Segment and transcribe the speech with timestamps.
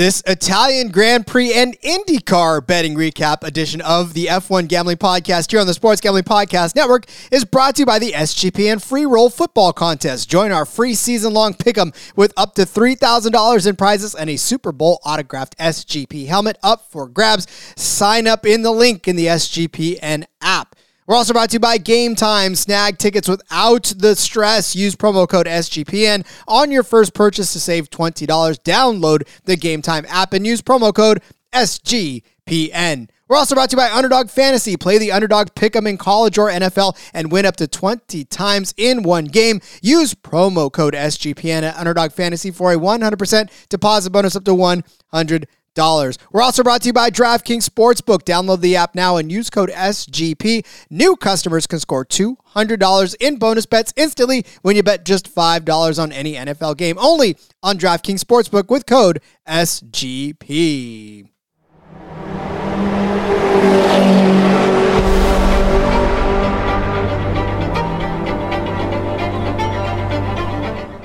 [0.00, 5.60] This Italian Grand Prix and IndyCar betting recap edition of the F1 Gambling Podcast here
[5.60, 9.28] on the Sports Gambling Podcast Network is brought to you by the SGPN Free Roll
[9.28, 10.30] Football Contest.
[10.30, 14.72] Join our free season long pick'em with up to $3,000 in prizes and a Super
[14.72, 17.46] Bowl autographed SGP helmet up for grabs.
[17.76, 20.76] Sign up in the link in the SGPN app.
[21.10, 22.54] We're also brought to you by Game Time.
[22.54, 24.76] Snag tickets without the stress.
[24.76, 28.28] Use promo code SGPN on your first purchase to save $20.
[28.28, 31.20] Download the Game Time app and use promo code
[31.52, 33.08] SGPN.
[33.26, 34.76] We're also brought to you by Underdog Fantasy.
[34.76, 38.72] Play the underdog pick 'em in college or NFL and win up to 20 times
[38.76, 39.60] in one game.
[39.82, 45.40] Use promo code SGPN at Underdog Fantasy for a 100% deposit bonus up to 100
[45.40, 45.56] dollars.
[45.76, 48.24] We're also brought to you by DraftKings Sportsbook.
[48.24, 50.66] Download the app now and use code SGP.
[50.90, 56.12] New customers can score $200 in bonus bets instantly when you bet just $5 on
[56.12, 56.98] any NFL game.
[56.98, 61.28] Only on DraftKings Sportsbook with code SGP.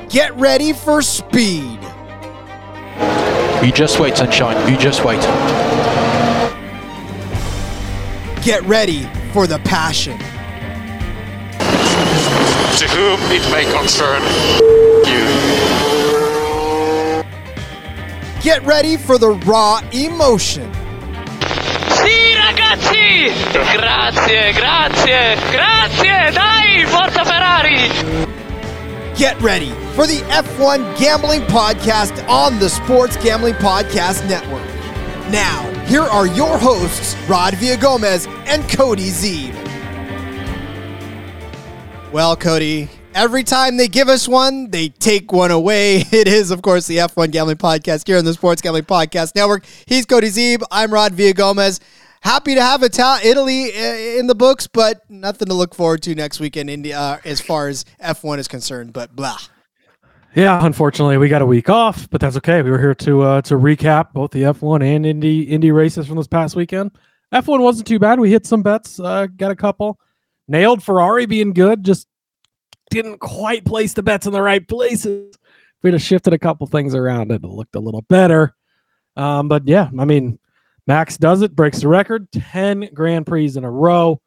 [0.10, 1.80] Get ready for speed.
[3.66, 4.72] You just wait, sunshine.
[4.72, 5.20] You just wait.
[8.44, 10.20] Get ready for the passion.
[12.78, 14.22] To whom it may concern
[15.08, 15.26] you.
[18.44, 20.72] Get ready for the raw emotion.
[21.90, 23.32] Sì, ragazzi!
[23.52, 26.32] Grazie, grazie, grazie!
[26.32, 28.35] Dai, forza Ferrari!
[29.18, 34.66] Get ready for the F1 Gambling Podcast on the Sports Gambling Podcast Network.
[35.32, 39.54] Now, here are your hosts, Rod Villagomez and Cody Zeeb.
[42.12, 46.04] Well, Cody, every time they give us one, they take one away.
[46.12, 49.66] It is, of course, the F1 Gambling Podcast here on the Sports Gambling Podcast Network.
[49.86, 50.62] He's Cody Zeeb.
[50.70, 51.80] I'm Rod Villagomez.
[52.26, 56.16] Happy to have Ital- Italy uh, in the books, but nothing to look forward to
[56.16, 58.94] next week in India uh, as far as F1 is concerned.
[58.94, 59.38] But blah.
[60.34, 62.64] Yeah, unfortunately, we got a week off, but that's okay.
[62.64, 66.18] We were here to uh, to recap both the F1 and Indy Indy races from
[66.18, 66.98] this past weekend.
[67.32, 68.20] F1 wasn't too bad.
[68.20, 70.00] We hit some bets, uh, got a couple,
[70.48, 71.84] nailed Ferrari being good.
[71.84, 72.08] Just
[72.90, 75.36] didn't quite place the bets in the right places.
[75.84, 78.56] We'd have shifted a couple things around, it looked a little better.
[79.16, 80.40] Um, but yeah, I mean,
[80.88, 84.22] Max does it, breaks the record, 10 Grand Prix in a row.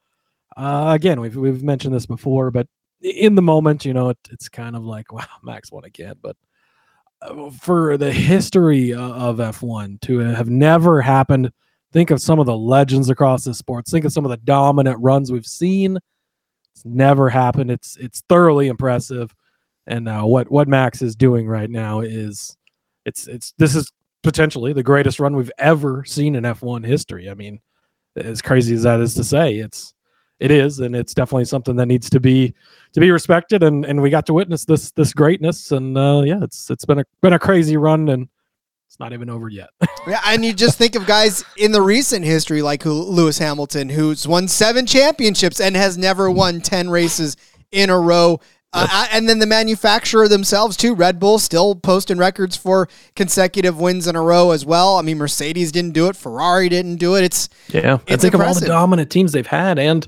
[0.57, 2.67] Uh, again, we've, we've mentioned this before, but
[3.01, 6.17] in the moment, you know, it, it's kind of like, wow, Max won again.
[6.21, 6.37] But
[7.23, 11.53] uh, for the history of F1 to have never happened,
[11.93, 14.99] think of some of the legends across the sports, think of some of the dominant
[15.01, 15.99] runs we've seen.
[16.75, 17.71] It's never happened.
[17.73, 19.35] It's it's thoroughly impressive.
[19.87, 22.57] And uh, what what Max is doing right now is
[23.05, 23.91] it's it's this is
[24.29, 27.31] potentially the greatest run we've ever seen in F1 history.
[27.31, 27.61] I mean,
[28.15, 29.95] as crazy as that is to say, it's
[30.39, 32.53] it is, and it's definitely something that needs to be
[32.93, 33.63] to be respected.
[33.63, 36.99] And and we got to witness this this greatness, and uh, yeah, it's it's been
[36.99, 38.29] a been a crazy run, and
[38.87, 39.71] it's not even over yet.
[40.07, 43.89] yeah, and you just think of guys in the recent history like who, Lewis Hamilton,
[43.89, 47.35] who's won seven championships and has never won ten races
[47.73, 48.41] in a row.
[48.73, 54.07] Uh, and then the manufacturer themselves too, Red Bull, still posting records for consecutive wins
[54.07, 54.97] in a row as well.
[54.97, 57.25] I mean, Mercedes didn't do it, Ferrari didn't do it.
[57.25, 58.41] It's yeah, it's I think impressive.
[58.41, 60.07] of all the dominant teams they've had, and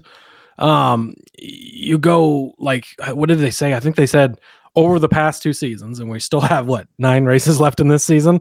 [0.58, 3.74] um, you go like, what did they say?
[3.74, 4.38] I think they said
[4.76, 8.04] over the past two seasons, and we still have what nine races left in this
[8.04, 8.40] season.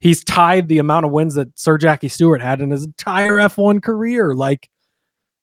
[0.00, 3.82] He's tied the amount of wins that Sir Jackie Stewart had in his entire F1
[3.82, 4.34] career.
[4.34, 4.70] Like,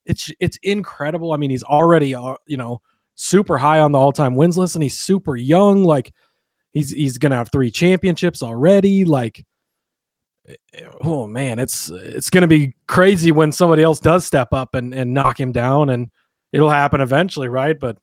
[0.05, 1.31] it's it's incredible.
[1.31, 2.81] I mean, he's already uh, you know
[3.15, 6.13] super high on the all-time wins list and he's super young like
[6.73, 9.43] he's he's going to have 3 championships already like
[10.47, 10.55] eh,
[11.01, 14.93] oh man it's it's going to be crazy when somebody else does step up and
[14.93, 16.11] and knock him down and
[16.51, 17.97] it'll happen eventually right but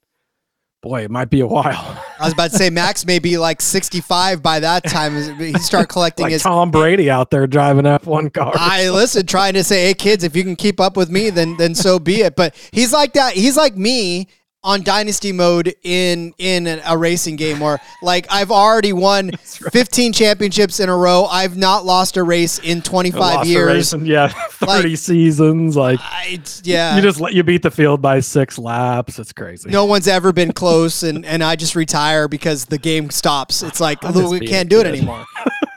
[0.82, 3.60] boy it might be a while I was about to say Max may be like
[3.60, 5.36] 65 by that time.
[5.36, 9.54] He start collecting like his Tom Brady out there driving F1 cars I listen, trying
[9.54, 12.20] to say, "Hey kids, if you can keep up with me, then then so be
[12.20, 13.34] it." But he's like that.
[13.34, 14.28] He's like me
[14.64, 20.78] on dynasty mode in in a racing game where like I've already won 15 championships
[20.80, 21.24] in a row.
[21.24, 23.66] I've not lost a race in 25 Lost a years.
[23.66, 26.94] race in, yeah 30 Like- seasons like I, yeah.
[26.96, 30.32] you just let you beat the field by six laps it's crazy no one's ever
[30.32, 33.62] been close and and I just retire because the game stops.
[33.62, 35.24] It's like we can't do it anymore.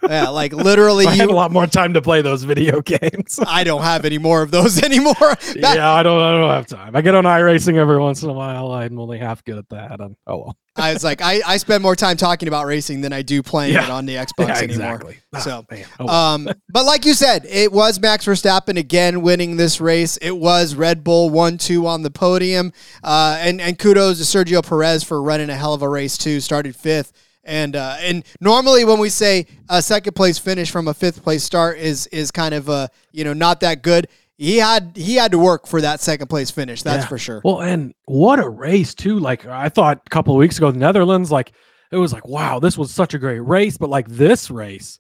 [0.10, 3.40] Yeah, like literally I have a you lot more time to play those video games.
[3.46, 5.14] I don't have any more of those anymore.
[5.16, 6.22] Back- yeah, I don't.
[6.22, 6.96] I don't have time.
[6.96, 8.72] I get on iRacing every once in a while.
[8.72, 10.00] I'm only half good at that.
[10.00, 10.58] And, oh well.
[10.78, 13.74] I was like, I, I spend more time talking about racing than I do playing
[13.76, 13.86] Yeah.
[13.86, 14.96] it on the Xbox yeah, anymore.
[14.96, 15.18] exactly.
[15.34, 15.66] Ah, So.
[16.02, 16.08] Oh.
[16.10, 20.18] Um, but like you said, it was Max Verstappen again winning this race.
[20.18, 22.74] It was Red Bull one two on the podium,
[23.06, 26.42] uh, and and kudos to Sergio Perez for running a hell of a race too.
[26.42, 27.14] Started fifth,
[27.46, 31.44] and uh, and normally when we say a second place finish from a fifth place
[31.44, 34.08] start is is kind of uh you know not that good.
[34.38, 36.82] He had he had to work for that second place finish.
[36.84, 37.08] That's Yeah.
[37.08, 37.42] for sure.
[37.46, 39.20] Well, and what a race too!
[39.20, 41.54] Like I thought a couple of weeks ago, the Netherlands, like
[41.92, 43.78] it was like, wow, this was such a great race.
[43.78, 45.00] But like this race,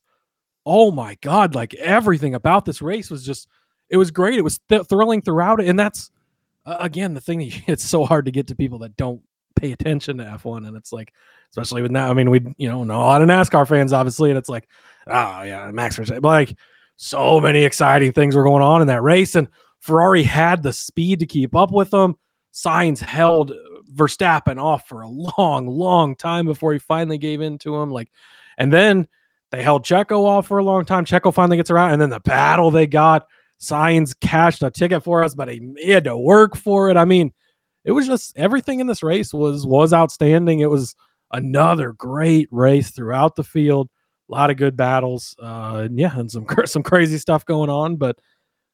[0.65, 3.47] oh my god, like everything about this race was just,
[3.89, 4.35] it was great.
[4.37, 6.11] It was th- thrilling throughout it, and that's
[6.65, 7.39] uh, again the thing.
[7.39, 9.21] That it's so hard to get to people that don't
[9.55, 11.11] pay attention to F1, and it's like,
[11.55, 12.09] especially with now.
[12.09, 14.67] I mean, we you know know a lot of NASCAR fans, obviously, and it's like,
[15.07, 16.55] oh yeah, Max Verstappen, like
[16.97, 19.47] so many exciting things were going on in that race, and
[19.79, 22.17] Ferrari had the speed to keep up with them.
[22.53, 23.53] Sainz held
[23.93, 27.91] Verstappen off for a long, long time before he finally gave in to him.
[27.91, 28.11] Like,
[28.57, 29.07] and then
[29.51, 31.05] they held Checo off for a long time.
[31.05, 33.27] Checo finally gets around, and then the battle they got.
[33.61, 36.97] Sainz cashed a ticket for us, but he, he had to work for it.
[36.97, 37.31] I mean,
[37.85, 40.59] it was just everything in this race was was outstanding.
[40.59, 40.93] It was
[41.35, 43.89] another great race throughout the field.
[44.29, 45.35] A lot of good battles.
[45.41, 48.17] Uh, and yeah, and some some crazy stuff going on, but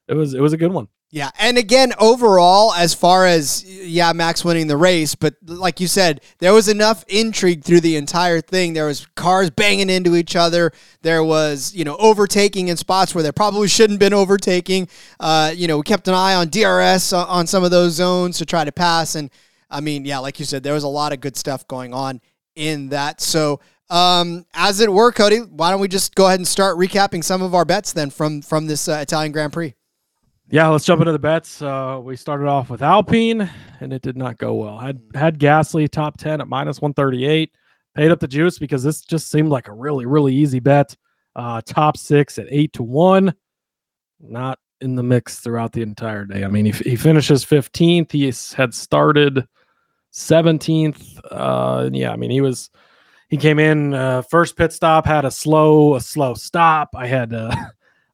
[0.08, 0.88] it was it was a good one.
[1.14, 5.86] Yeah, and again, overall, as far as yeah, Max winning the race, but like you
[5.86, 8.72] said, there was enough intrigue through the entire thing.
[8.72, 10.72] There was cars banging into each other.
[11.02, 14.88] There was you know overtaking in spots where there probably shouldn't been overtaking.
[15.20, 18.46] Uh, you know, we kept an eye on DRS on some of those zones to
[18.46, 19.28] try to pass, and
[19.70, 22.22] I mean, yeah, like you said, there was a lot of good stuff going on
[22.54, 23.20] in that.
[23.20, 23.60] So.
[23.90, 27.42] Um, as it were, Cody, why don't we just go ahead and start recapping some
[27.42, 29.74] of our bets then from from this uh, Italian Grand Prix?
[30.48, 31.60] Yeah, let's jump into the bets.
[31.60, 33.50] Uh, we started off with Alpine,
[33.80, 34.78] and it did not go well.
[34.78, 37.52] Had had Gasly top ten at minus one thirty eight.
[37.94, 40.96] Paid up the juice because this just seemed like a really really easy bet.
[41.36, 43.34] Uh, top six at eight to one.
[44.20, 46.44] Not in the mix throughout the entire day.
[46.44, 48.10] I mean, he, he finishes fifteenth.
[48.10, 49.46] He had started
[50.12, 51.18] seventeenth.
[51.30, 52.70] Uh, yeah, I mean he was.
[53.28, 56.90] He came in uh, first pit stop, had a slow a slow stop.
[56.94, 57.34] I had.
[57.34, 57.54] Uh,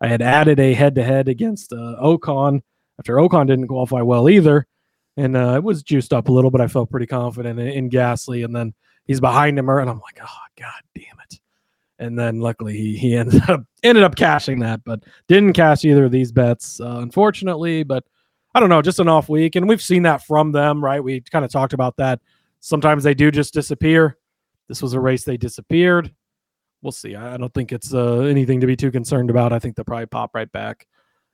[0.01, 2.63] I had added a head to head against uh, Ocon
[2.99, 4.67] after Ocon didn't qualify well either.
[5.17, 7.91] And uh, it was juiced up a little, but I felt pretty confident in, in
[7.91, 8.45] Gasly.
[8.45, 8.75] And then
[9.05, 11.41] he's behind him, and I'm like, oh, God damn it.
[11.99, 16.05] And then luckily he, he ended up ended up cashing that, but didn't cash either
[16.05, 17.83] of these bets, uh, unfortunately.
[17.83, 18.05] But
[18.59, 19.57] I don't know, just an off week.
[19.57, 21.03] And we've seen that from them, right?
[21.03, 22.21] We kind of talked about that.
[22.61, 24.19] Sometimes they do just disappear.
[24.67, 26.13] This was a race they disappeared
[26.83, 27.17] we'll see.
[27.17, 29.53] I don't think it's uh, anything to be too concerned about.
[29.53, 30.87] I think they'll probably pop right back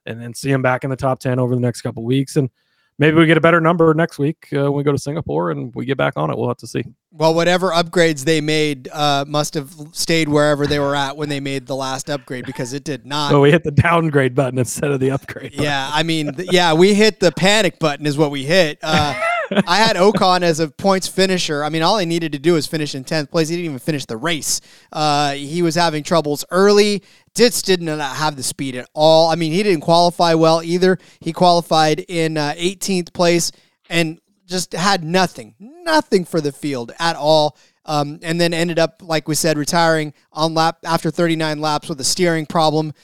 [0.07, 2.37] and then see them back in the top 10 over the next couple weeks.
[2.37, 2.51] And
[2.99, 5.75] maybe we get a better number next week uh, when we go to Singapore and
[5.75, 6.39] we get back on it.
[6.39, 6.85] We'll have to see.
[7.13, 11.41] Well, whatever upgrades they made uh, must have stayed wherever they were at when they
[11.41, 13.31] made the last upgrade because it did not.
[13.31, 15.55] So we hit the downgrade button instead of the upgrade.
[15.55, 18.79] yeah, I mean, th- yeah, we hit the panic button is what we hit.
[18.83, 19.15] Uh,
[19.51, 21.65] I had Ocon as a points finisher.
[21.65, 23.49] I mean, all he needed to do was finish in tenth place.
[23.49, 24.61] He didn't even finish the race.
[24.93, 27.03] Uh, he was having troubles early.
[27.35, 29.31] Ditz didn't have the speed at all.
[29.31, 30.99] I mean, he didn't qualify well either.
[31.21, 33.53] He qualified in uh, 18th place
[33.89, 37.57] and just had nothing, nothing for the field at all.
[37.87, 42.01] Um, and then ended up, like we said, retiring on lap after 39 laps with
[42.01, 42.95] a steering problem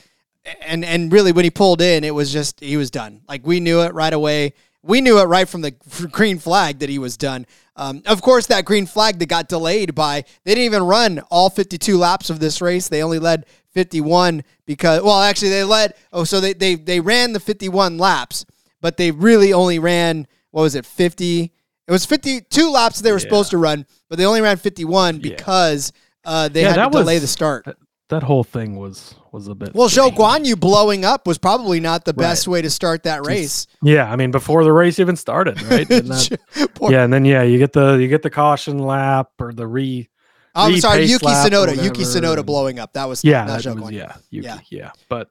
[0.63, 3.61] and and really when he pulled in it was just he was done like we
[3.61, 5.71] knew it right away we knew it right from the
[6.11, 7.47] green flag that he was done.
[7.77, 11.49] Um, of course that green flag that got delayed by they didn't even run all
[11.51, 12.89] 52 laps of this race.
[12.89, 17.33] They only led 51 because well actually they led oh so they they, they ran
[17.33, 18.45] the 51 laps
[18.81, 21.53] but they really only ran what was it 50
[21.87, 25.93] it was 52 laps they were supposed to run but they only ran 51 because
[26.25, 27.65] uh, they Yeah, had to delay was- the start
[28.11, 29.75] That whole thing was was a bit.
[29.75, 30.17] well, Zhou strange.
[30.17, 33.67] Guan Yu blowing up was probably not the best way to start that race.
[33.83, 35.89] Yeah, I mean before the race even started, right?
[35.89, 36.39] That-
[36.83, 40.09] yeah, and then yeah, you get the you get the caution lap or the re.
[40.55, 41.77] I'm sorry, re-pace Yuki lap or Tsunoda.
[41.85, 42.93] Yuki whatever, Tsunoda blowing up.
[42.95, 44.59] That was Yeah, not that Zhou was, Guan yeah, Yuki, Yeah.
[44.71, 45.31] yeah, but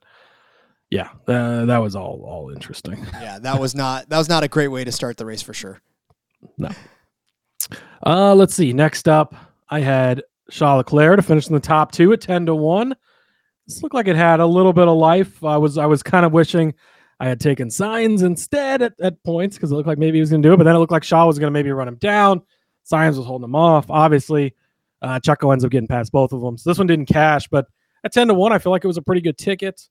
[0.89, 3.05] yeah, uh, that was all all interesting.
[3.21, 5.53] Yeah, that was not that was not a great way to start the race for
[5.53, 5.81] sure.
[6.57, 6.69] No.
[8.05, 8.71] Uh, let's see.
[8.71, 9.35] Next up,
[9.69, 12.95] I had Charles Leclerc to finish in the top two at ten to one.
[13.67, 15.43] This looked like it had a little bit of life.
[15.43, 16.73] I was I was kind of wishing
[17.19, 20.29] I had taken Sainz instead at, at points because it looked like maybe he was
[20.29, 21.87] going to do it, but then it looked like Shaw was going to maybe run
[21.87, 22.41] him down.
[22.89, 23.89] Sainz was holding him off.
[23.89, 24.55] Obviously,
[25.01, 26.57] uh, Checo ends up getting past both of them.
[26.57, 27.67] So this one didn't cash, but
[28.03, 29.87] at ten to one, I feel like it was a pretty good ticket.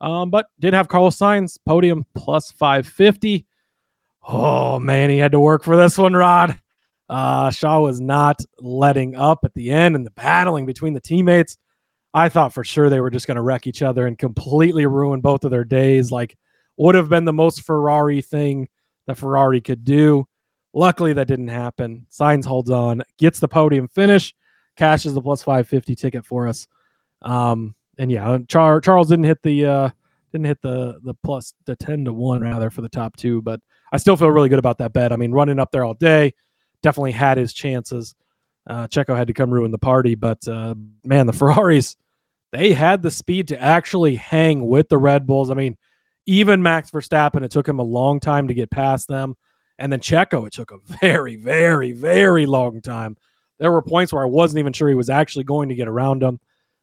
[0.00, 3.46] Um, but did have Carlos Sainz podium plus five fifty.
[4.26, 6.58] Oh man, he had to work for this one, Rod.
[7.12, 11.58] Uh, Shaw was not letting up at the end and the battling between the teammates.
[12.14, 15.20] I thought for sure they were just going to wreck each other and completely ruin
[15.20, 16.10] both of their days.
[16.10, 16.38] Like,
[16.78, 18.66] would have been the most Ferrari thing
[19.06, 20.26] that Ferrari could do.
[20.72, 22.06] Luckily, that didn't happen.
[22.10, 24.34] Sainz holds on, gets the podium finish,
[24.78, 26.66] cashes the plus 550 ticket for us.
[27.20, 29.90] Um, and yeah, Char- Charles didn't hit the uh,
[30.32, 33.60] didn't hit the the plus the 10 to 1 rather for the top two, but
[33.92, 35.12] I still feel really good about that bet.
[35.12, 36.32] I mean, running up there all day,
[36.82, 38.14] definitely had his chances.
[38.66, 40.74] Uh, Checo had to come ruin the party, but uh,
[41.04, 41.96] man, the Ferraris,
[42.52, 45.50] they had the speed to actually hang with the Red Bulls.
[45.50, 45.76] I mean,
[46.26, 49.36] even Max Verstappen, it took him a long time to get past them.
[49.78, 53.16] And then Checo, it took a very, very, very long time.
[53.58, 56.22] There were points where I wasn't even sure he was actually going to get around
[56.22, 56.40] him.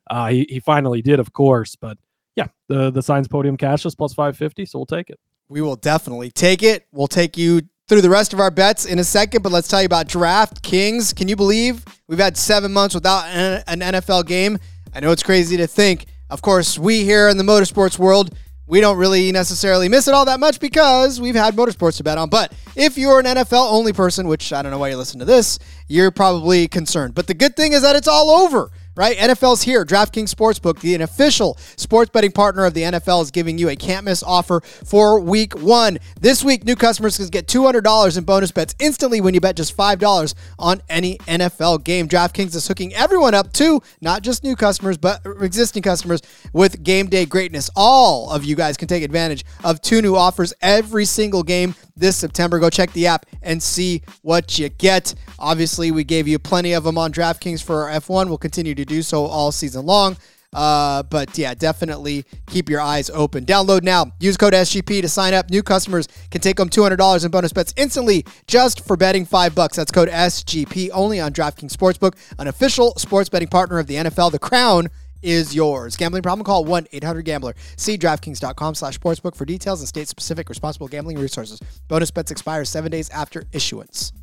[0.10, 1.76] Uh, he, he finally did, of course.
[1.76, 1.98] But
[2.36, 5.20] yeah, the, the Sainz podium cash is plus 550, so we'll take it.
[5.50, 6.88] We will definitely take it.
[6.92, 9.82] We'll take you through the rest of our bets in a second, but let's tell
[9.82, 11.16] you about DraftKings.
[11.16, 14.60] Can you believe we've had seven months without an NFL game?
[14.94, 16.06] I know it's crazy to think.
[16.30, 18.30] Of course, we here in the motorsports world
[18.68, 22.20] we don't really necessarily miss it all that much because we've had motorsports to bet
[22.20, 22.30] on.
[22.30, 25.26] But if you're an NFL only person, which I don't know why you listen to
[25.26, 27.16] this, you're probably concerned.
[27.16, 28.70] But the good thing is that it's all over
[29.00, 29.16] right?
[29.16, 29.86] NFL's here.
[29.86, 34.04] DraftKings Sportsbook, the official sports betting partner of the NFL, is giving you a can't
[34.04, 36.00] miss offer for week one.
[36.20, 39.78] This week, new customers can get $200 in bonus bets instantly when you bet just
[39.78, 42.10] $5 on any NFL game.
[42.10, 47.08] DraftKings is hooking everyone up too, not just new customers, but existing customers with game
[47.08, 47.70] day greatness.
[47.78, 52.18] All of you guys can take advantage of two new offers every single game this
[52.18, 52.60] September.
[52.60, 55.16] Go check the app and see what you get.
[55.38, 58.28] Obviously, we gave you plenty of them on DraftKings for our F1.
[58.28, 60.18] We'll continue to do so all season long.
[60.52, 63.46] Uh, but yeah, definitely keep your eyes open.
[63.46, 64.12] Download now.
[64.20, 65.50] Use code SGP to sign up.
[65.50, 69.78] New customers can take home $200 in bonus bets instantly just for betting five bucks.
[69.78, 74.32] That's code SGP only on DraftKings Sportsbook, an official sports betting partner of the NFL.
[74.32, 74.90] The crown
[75.22, 75.98] is yours.
[75.98, 76.46] Gambling problem?
[76.46, 77.54] Call 1-800-GAMBLER.
[77.76, 81.60] See DraftKings.com slash sportsbook for details and state-specific responsible gambling resources.
[81.88, 84.14] Bonus bets expire seven days after issuance.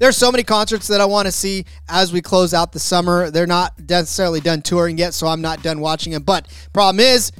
[0.00, 3.30] There's so many concerts that I want to see as we close out the summer.
[3.30, 6.22] They're not necessarily done touring yet, so I'm not done watching them.
[6.22, 7.32] But problem is,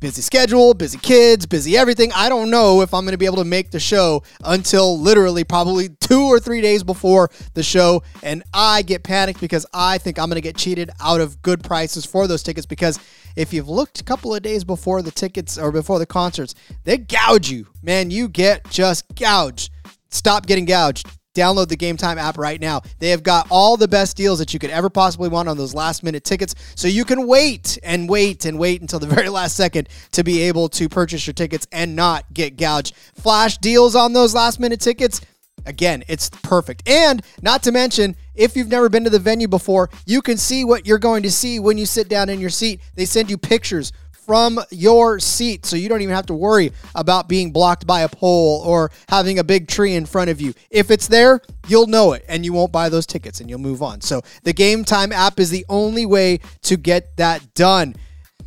[0.00, 2.10] busy schedule, busy kids, busy everything.
[2.14, 5.44] I don't know if I'm going to be able to make the show until literally
[5.44, 8.02] probably two or three days before the show.
[8.22, 11.62] And I get panicked because I think I'm going to get cheated out of good
[11.62, 12.98] prices for those tickets because
[13.36, 16.96] if you've looked a couple of days before the tickets or before the concerts, they
[16.96, 17.66] gouge you.
[17.82, 19.72] Man, you get just gouged.
[20.08, 21.06] Stop getting gouged
[21.38, 22.82] download the Game Time app right now.
[22.98, 25.74] They have got all the best deals that you could ever possibly want on those
[25.74, 26.54] last minute tickets.
[26.74, 30.42] So you can wait and wait and wait until the very last second to be
[30.42, 32.94] able to purchase your tickets and not get gouged.
[33.14, 35.20] Flash deals on those last minute tickets.
[35.66, 36.88] Again, it's perfect.
[36.88, 40.64] And not to mention, if you've never been to the venue before, you can see
[40.64, 42.80] what you're going to see when you sit down in your seat.
[42.94, 43.92] They send you pictures
[44.28, 48.08] from your seat so you don't even have to worry about being blocked by a
[48.10, 50.52] pole or having a big tree in front of you.
[50.68, 53.82] If it's there, you'll know it and you won't buy those tickets and you'll move
[53.82, 54.02] on.
[54.02, 57.96] So the Game Time app is the only way to get that done.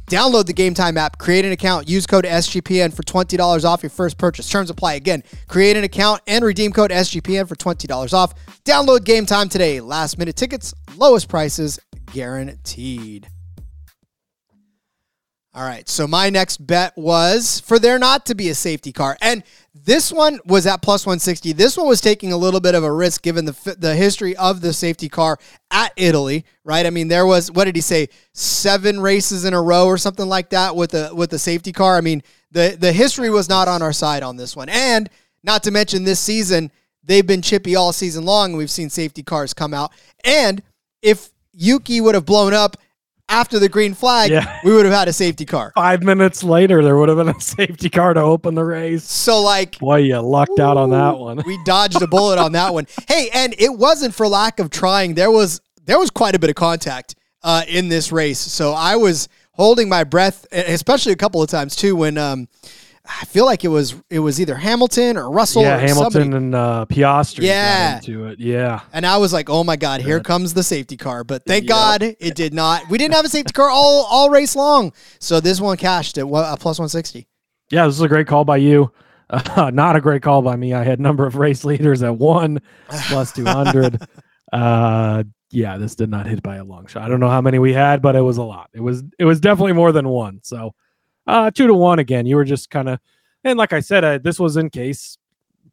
[0.06, 3.90] Download the Game Time app, create an account, use code SGPN for $20 off your
[3.90, 4.48] first purchase.
[4.48, 4.94] Terms apply.
[4.94, 8.36] Again, create an account and redeem code SGPN for $20 off.
[8.66, 9.82] Download Game Time today.
[9.82, 11.80] Last minute tickets, lowest prices
[12.14, 13.28] guaranteed.
[15.54, 15.88] All right.
[15.90, 19.18] So my next bet was for there not to be a safety car.
[19.22, 19.44] And
[19.74, 21.52] this one was at plus 160.
[21.52, 24.62] This one was taking a little bit of a risk given the the history of
[24.62, 25.38] the safety car
[25.70, 26.86] at Italy, right?
[26.86, 28.08] I mean, there was what did he say?
[28.34, 31.98] 7 races in a row or something like that with the with the safety car.
[31.98, 34.70] I mean, the the history was not on our side on this one.
[34.70, 35.10] And
[35.44, 36.72] not to mention this season,
[37.04, 38.52] they've been chippy all season long.
[38.52, 39.92] and We've seen safety cars come out.
[40.24, 40.64] And
[41.02, 42.78] if Yuki would have blown up
[43.32, 44.60] after the green flag, yeah.
[44.64, 45.72] we would have had a safety car.
[45.74, 49.04] Five minutes later, there would have been a safety car to open the race.
[49.04, 51.42] So, like, boy, you lucked ooh, out on that one.
[51.46, 52.86] we dodged a bullet on that one.
[53.08, 55.16] Hey, and it wasn't for lack of trying.
[55.16, 58.40] There was there was quite a bit of contact uh, in this race.
[58.40, 62.18] So I was holding my breath, especially a couple of times too when.
[62.18, 62.48] Um,
[63.20, 65.64] I feel like it was it was either Hamilton or Russell.
[65.64, 66.38] Yeah, or Hamilton somebody.
[66.38, 67.44] and uh, Piastri.
[67.44, 68.40] Yeah, into it.
[68.40, 71.24] Yeah, and I was like, oh my god, here comes the safety car.
[71.24, 71.70] But thank yep.
[71.70, 72.90] God it did not.
[72.90, 74.94] We didn't have a safety car all all race long.
[75.20, 77.28] So this one cashed at uh, plus one sixty.
[77.70, 78.92] Yeah, this is a great call by you.
[79.30, 80.74] Uh, not a great call by me.
[80.74, 84.02] I had number of race leaders at one plus two hundred.
[84.54, 87.04] uh, yeah, this did not hit by a long shot.
[87.04, 88.70] I don't know how many we had, but it was a lot.
[88.74, 90.40] It was it was definitely more than one.
[90.44, 90.74] So
[91.28, 92.26] uh, two to one again.
[92.26, 93.00] You were just kind of,
[93.44, 95.18] and like I said, uh, this was in case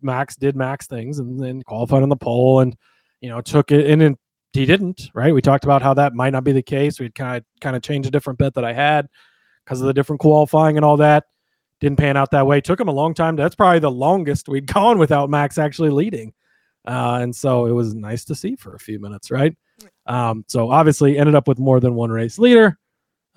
[0.03, 2.77] Max did Max things and then qualified on the pole and
[3.21, 4.17] you know took it and then
[4.53, 5.11] he didn't.
[5.15, 5.35] Right?
[5.35, 7.01] We talked about how that might not be the case.
[7.01, 9.09] We'd kind of kind of change a different bet that I had
[9.65, 11.25] because of the different qualifying and all that.
[11.81, 12.61] Didn't pan out that way.
[12.61, 13.37] Took him a long time.
[13.37, 16.33] That's probably the longest we'd gone without Max actually leading.
[16.87, 19.55] Uh, and so it was nice to see for a few minutes, right?
[20.07, 22.79] Um, so obviously ended up with more than one race leader.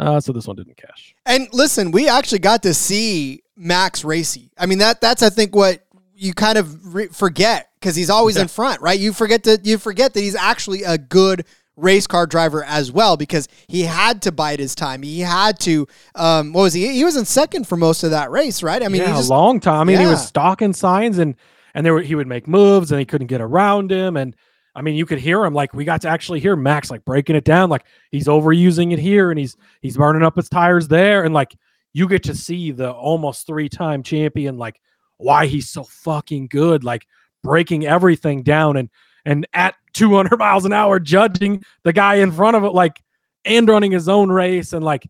[0.02, 1.14] Uh, so this one didn't cash.
[1.26, 4.52] And listen, we actually got to see Max Racy.
[4.58, 8.36] I mean that that's I think what you kind of re- forget because he's always
[8.36, 8.44] Yeah.
[8.44, 9.00] in front, right?
[9.00, 11.46] You forget that you forget that he's actually a good
[11.78, 15.04] race car driver as well because he had to bide his time.
[15.04, 15.88] He had to.
[16.16, 16.88] Um, what was he?
[16.94, 18.84] He was in second for most of that race, right?
[18.84, 19.82] I mean, yeah, he just, a long time.
[19.82, 21.36] I mean, he was stalking Sainz and
[21.74, 24.36] and there were, he would make moves and he couldn't get around him and
[24.74, 27.36] I mean, you could hear him like we got to actually hear Max like breaking
[27.36, 31.24] it down like he's overusing it here and he's he's burning up his tires there.
[31.24, 31.56] And like
[31.94, 34.80] you get to see the almost three-time champion like
[35.18, 37.06] why he's so fucking good like
[37.44, 38.90] breaking everything down and
[39.26, 43.02] and at 200 miles an hour judging the guy in front of it like
[43.44, 44.72] and running his own race.
[44.72, 45.08] And like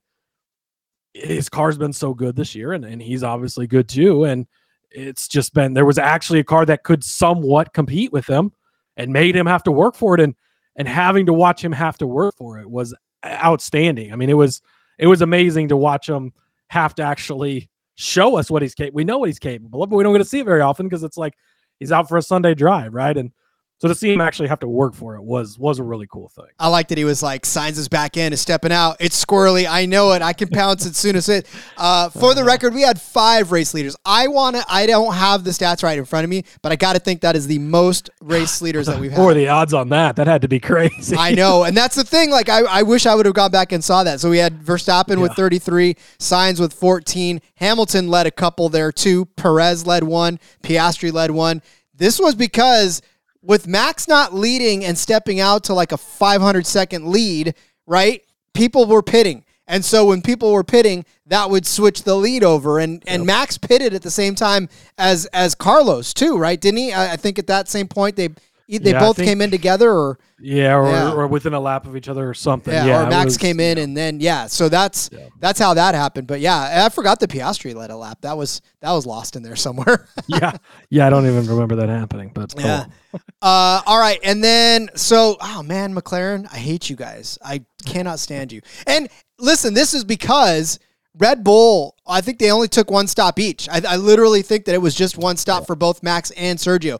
[1.13, 4.23] his car's been so good this year and, and he's obviously good too.
[4.23, 4.47] And
[4.89, 8.51] it's just been there was actually a car that could somewhat compete with him
[8.97, 10.35] and made him have to work for it and
[10.75, 12.93] and having to watch him have to work for it was
[13.25, 14.11] outstanding.
[14.13, 14.61] I mean it was
[14.97, 16.33] it was amazing to watch him
[16.69, 19.97] have to actually show us what he's capable we know what he's capable of but
[19.97, 21.33] we don't get to see it very often because it's like
[21.79, 23.17] he's out for a sunday drive right?
[23.17, 23.31] And
[23.81, 26.29] so to see him actually have to work for it was was a really cool
[26.29, 28.97] thing I like that he was like Sainz his back in, is stepping out.
[28.99, 29.67] It's squirrely.
[29.69, 30.21] I know it.
[30.21, 31.47] I can pounce as soon as it.
[31.77, 33.95] Uh, for the record, we had five race leaders.
[34.05, 34.65] I want to.
[34.69, 37.21] I don't have the stats right in front of me, but I got to think
[37.21, 39.19] that is the most race leaders that we've had.
[39.19, 42.03] or the odds on that that had to be crazy I know, and that's the
[42.03, 42.29] thing.
[42.29, 44.19] Like, I, I wish I would have gone back and saw that.
[44.19, 49.25] So we had Verstappen with 33, Sainz with 14, Hamilton led a couple there too.
[49.25, 51.61] Perez led one, Piastri led one.
[51.93, 53.01] This was because
[53.43, 57.55] with Max not leading and stepping out to like a 500 second lead,
[57.87, 58.23] right?
[58.53, 59.43] People were pitting.
[59.67, 63.57] And so when people were pitting, that would switch the lead over, and and Max
[63.57, 64.67] pitted at the same time
[64.97, 66.59] as as Carlos too, right?
[66.59, 66.91] Didn't he?
[66.91, 68.29] I, I think at that same point they
[68.67, 71.11] they Yeah, both think- came in together, or Yeah, or, Yeah.
[71.11, 72.73] or within a lap of each other or something.
[72.73, 75.93] yeah, Yeah, or Max was- came in and then yeah, so that's that's how that
[75.95, 76.27] happened.
[76.27, 78.19] But yeah, I forgot the Piastri led a lap.
[78.21, 80.07] That was that was lost in there somewhere.
[80.27, 80.57] yeah,
[80.89, 81.05] yeah.
[81.07, 82.85] I don't even remember that happening, but oh, yeah.
[83.41, 87.37] Uh, all right, and then so oh man, McLaren, I hate you guys.
[87.43, 88.61] I cannot stand you.
[88.87, 90.79] And listen, this is because
[91.17, 91.95] Red Bull.
[92.07, 93.67] I think they only took one stop each.
[93.69, 96.99] I, I literally think that it was just one stop for both Max and Sergio.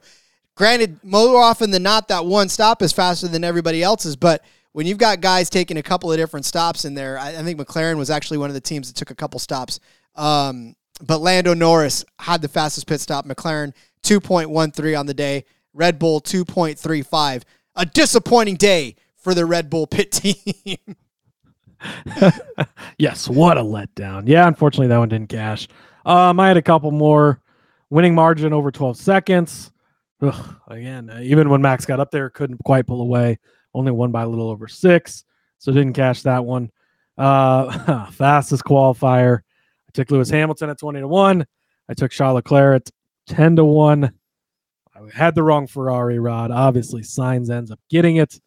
[0.54, 4.86] Granted, more often than not, that one stop is faster than everybody else's, but when
[4.86, 7.96] you've got guys taking a couple of different stops in there, I, I think McLaren
[7.96, 9.80] was actually one of the teams that took a couple stops.
[10.14, 13.26] Um, but Lando Norris had the fastest pit stop.
[13.26, 15.44] McLaren 2.13 on the day.
[15.74, 17.42] Red Bull 2.35.
[17.76, 20.96] A disappointing day for the Red Bull pit team.
[22.98, 24.24] yes, what a letdown.
[24.26, 25.68] Yeah, unfortunately that one didn't cash.
[26.04, 27.40] Um, I had a couple more
[27.90, 29.70] winning margin over 12 seconds.
[30.22, 33.38] Ugh, again, uh, even when Max got up there, couldn't quite pull away.
[33.74, 35.24] Only won by a little over six,
[35.58, 36.70] so didn't cash that one.
[37.18, 39.38] Uh, fastest qualifier.
[39.38, 41.46] I took Lewis Hamilton at 20 to one.
[41.88, 42.90] I took Charles Leclerc at
[43.34, 44.12] 10 to one.
[44.94, 46.50] I had the wrong Ferrari rod.
[46.50, 48.38] Obviously, Sainz ends up getting it.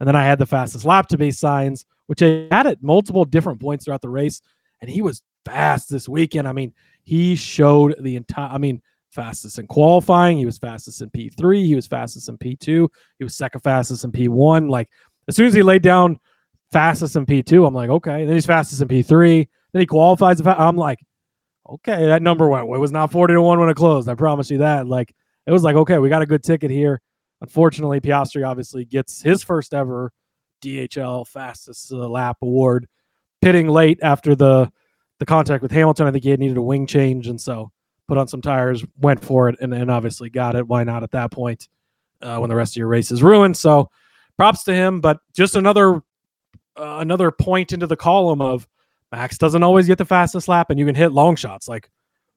[0.00, 3.24] And then I had the fastest lap to be Sainz, which I had at multiple
[3.24, 4.42] different points throughout the race.
[4.80, 6.46] And he was fast this weekend.
[6.46, 8.82] I mean, he showed the entire, I mean,
[9.14, 10.36] fastest in qualifying.
[10.36, 11.64] He was fastest in P3.
[11.64, 12.88] He was fastest in P2.
[13.18, 14.68] He was second fastest in P1.
[14.68, 14.88] Like,
[15.28, 16.18] as soon as he laid down
[16.72, 18.24] fastest in P2, I'm like, okay.
[18.24, 19.48] Then he's fastest in P3.
[19.72, 20.44] Then he qualifies.
[20.44, 20.98] I'm like,
[21.68, 22.64] okay, that number went.
[22.68, 24.08] It was not 40 to 1 when it closed.
[24.08, 24.86] I promise you that.
[24.86, 25.14] Like,
[25.46, 27.00] it was like, okay, we got a good ticket here.
[27.40, 30.12] Unfortunately, Piastri obviously gets his first ever
[30.62, 32.86] DHL fastest uh, lap award,
[33.42, 34.70] pitting late after the
[35.20, 36.06] the contact with Hamilton.
[36.06, 37.70] I think he had needed a wing change, and so
[38.08, 40.66] put on some tires, went for it, and, and obviously got it.
[40.66, 41.68] Why not at that point
[42.22, 43.56] uh, when the rest of your race is ruined?
[43.56, 43.90] So
[44.36, 46.02] props to him, but just another
[46.76, 48.66] uh, another point into the column of
[49.12, 51.68] Max doesn't always get the fastest lap, and you can hit long shots.
[51.68, 51.88] Like,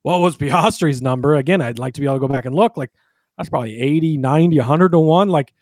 [0.03, 1.35] what was Piastri's number?
[1.35, 2.77] Again, I'd like to be able to go back and look.
[2.77, 2.91] Like,
[3.37, 5.29] that's probably 80, 90, 100 to 1.
[5.29, 5.53] Like,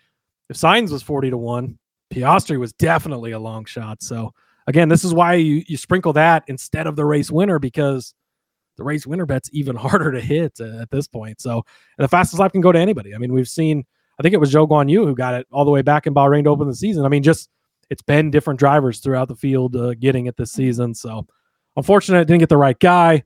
[0.50, 1.78] if Sainz was 40 to 1,
[2.14, 4.04] Piastri was definitely a long shot.
[4.04, 4.34] So,
[4.68, 8.14] again, this is why you, you sprinkle that instead of the race winner because
[8.78, 11.42] the race winner bet's even harder to hit uh, at this point.
[11.42, 11.64] So,
[11.98, 13.16] and the fastest lap can go to anybody.
[13.16, 13.86] I mean, we've seen,
[14.20, 16.14] I think it was Zhou Guan Yu who got it all the way back in
[16.14, 17.06] Bahrain to open the season.
[17.06, 17.50] I mean, just
[17.90, 20.94] it's been different drivers throughout the field uh, getting it this season.
[20.94, 21.28] So,
[21.76, 23.24] unfortunate, didn't get the right guy,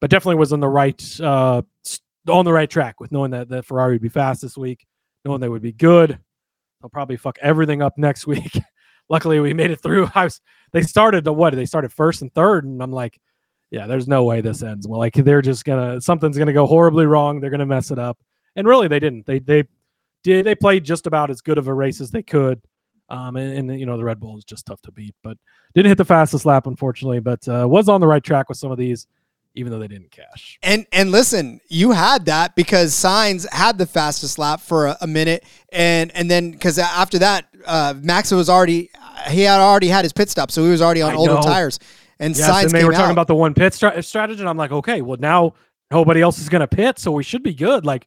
[0.00, 1.62] but definitely was in the right uh,
[2.28, 4.86] on the right track with knowing that that Ferrari would be fast this week,
[5.24, 6.18] knowing they would be good.
[6.80, 8.58] They'll probably fuck everything up next week.
[9.08, 10.08] Luckily, we made it through.
[10.14, 10.40] I was
[10.72, 11.54] they started the what?
[11.54, 13.18] They started first and third, and I'm like,
[13.70, 14.98] yeah, there's no way this ends well.
[14.98, 17.40] Like they're just gonna something's gonna go horribly wrong.
[17.40, 18.18] They're gonna mess it up,
[18.56, 19.26] and really they didn't.
[19.26, 19.64] They they
[20.22, 22.60] did they played just about as good of a race as they could.
[23.10, 25.36] Um, and, and you know the Red Bull is just tough to beat, but
[25.74, 28.70] didn't hit the fastest lap unfortunately, but uh, was on the right track with some
[28.70, 29.06] of these,
[29.54, 30.58] even though they didn't cash.
[30.62, 35.06] And and listen, you had that because Sainz had the fastest lap for a, a
[35.06, 38.90] minute, and and then because after that, uh, Max was already
[39.28, 41.42] he had already had his pit stop, so he was already on I older know.
[41.42, 41.78] tires.
[42.20, 43.12] And Yes, Sainz and they were talking out.
[43.12, 45.54] about the one pit stra- strategy, and I'm like, okay, well now
[45.90, 47.86] nobody else is going to pit, so we should be good.
[47.86, 48.06] Like,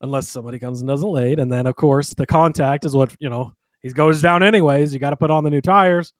[0.00, 3.28] unless somebody comes and doesn't late, and then of course the contact is what you
[3.28, 4.92] know he goes down anyways.
[4.92, 6.12] You got to put on the new tires.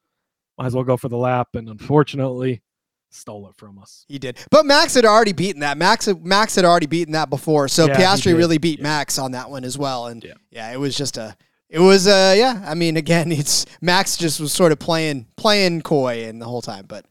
[0.59, 2.63] Might as well go for the lap, and unfortunately,
[3.11, 4.05] stole it from us.
[4.09, 5.77] He did, but Max had already beaten that.
[5.79, 8.85] Max Max had already beaten that before, so Yeah, Piastri really beat Yeah.
[8.85, 10.07] Max on that one as well.
[10.07, 10.33] And yeah.
[10.51, 10.73] Yeah.
[10.73, 11.37] it was just a,
[11.69, 12.63] it was uh yeah.
[12.67, 16.63] I mean, again, it's Max just was sort of playing playing coy and the whole
[16.63, 16.87] time.
[16.87, 17.07] But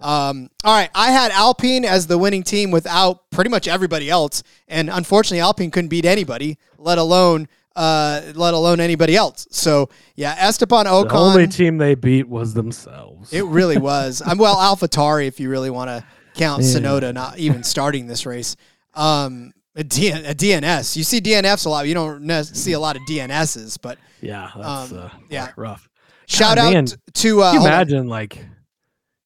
[0.00, 4.44] um, all right, I had Alpine as the winning team without pretty much everybody else,
[4.68, 9.46] and unfortunately, Alpine couldn't beat anybody, let alone uh, let alone anybody else.
[9.50, 11.08] So yeah, Esteban Ocon.
[11.08, 13.32] The only team they beat was themselves.
[13.32, 14.20] It really was.
[14.26, 16.80] I'm well, AlphaTauri, if you really want to count Yeah.
[16.80, 18.56] Tsunoda not even starting this race.
[18.94, 20.96] Um, a, D- a DNS.
[20.96, 21.86] You see DNFs a lot.
[21.86, 25.52] You don't see a lot of DNSs, but yeah, that's um, uh, yeah.
[25.56, 25.88] rough.
[26.26, 26.86] shout God, out man.
[26.86, 27.66] to uh, Can you hold on.
[27.66, 28.44] imagine like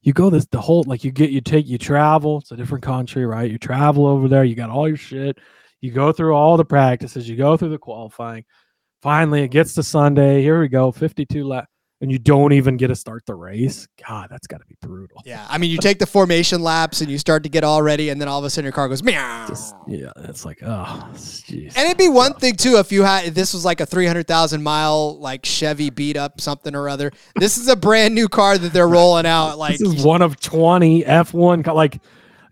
[0.03, 2.85] you go this the whole like you get you take you travel it's a different
[2.85, 5.39] country right you travel over there you got all your shit
[5.81, 8.45] you go through all the practices you go through the qualifying
[9.01, 11.69] finally it gets to sunday here we go 52 lap
[12.03, 15.23] and you don't even get to start the race god that's got to be brutal
[15.25, 18.11] Yeah, I mean, you take the formation laps and you start to get all ready,
[18.11, 19.47] and then all of a sudden your car goes meow.
[19.49, 23.25] Just- yeah it's like oh jeez and it'd be one thing too if you had
[23.27, 26.89] if this was like a three hundred thousand mile like Chevy beat up something or
[26.89, 27.11] other.
[27.37, 29.57] This is a brand new car that they're rolling out.
[29.63, 32.01] Like this is one of 20 f1 like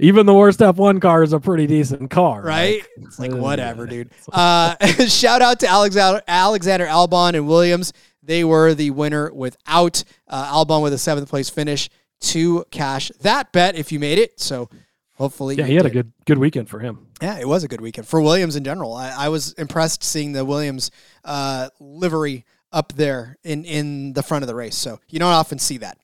[0.00, 2.80] even the worst f1 car is a pretty decent car right?
[2.80, 4.10] Like, It's like whatever, dude.
[4.32, 7.92] Uh, shout out to Alexander Alexander Albon and Williams.
[8.22, 11.88] They were the winner without uh, Albon with a seventh place finish
[12.20, 14.40] to cash that bet if you made it.
[14.40, 14.68] So
[15.14, 17.80] hopefully, yeah he had a good good weekend for him Yeah, it was a good
[17.80, 18.94] weekend for Williams in general.
[18.94, 20.90] I, I was impressed seeing the Williams
[21.24, 24.76] uh, livery up there in in the front of the race.
[24.76, 25.98] So you don't often see that.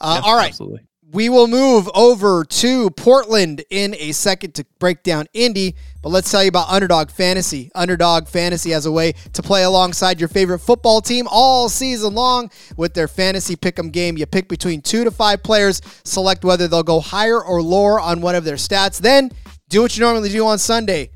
[0.00, 4.66] Uh, Yeah, all right, absolutely we will move over to Portland in a second to
[4.78, 7.70] break down Indy, but let's tell you about Underdog Fantasy.
[7.74, 12.50] Underdog Fantasy has a way to play alongside your favorite football team all season long
[12.76, 14.18] with their fantasy pick'em game.
[14.18, 18.20] You pick between two to five players, select whether they'll go higher or lower on
[18.20, 19.30] one of their stats, then
[19.70, 21.10] do what you normally do on Sunday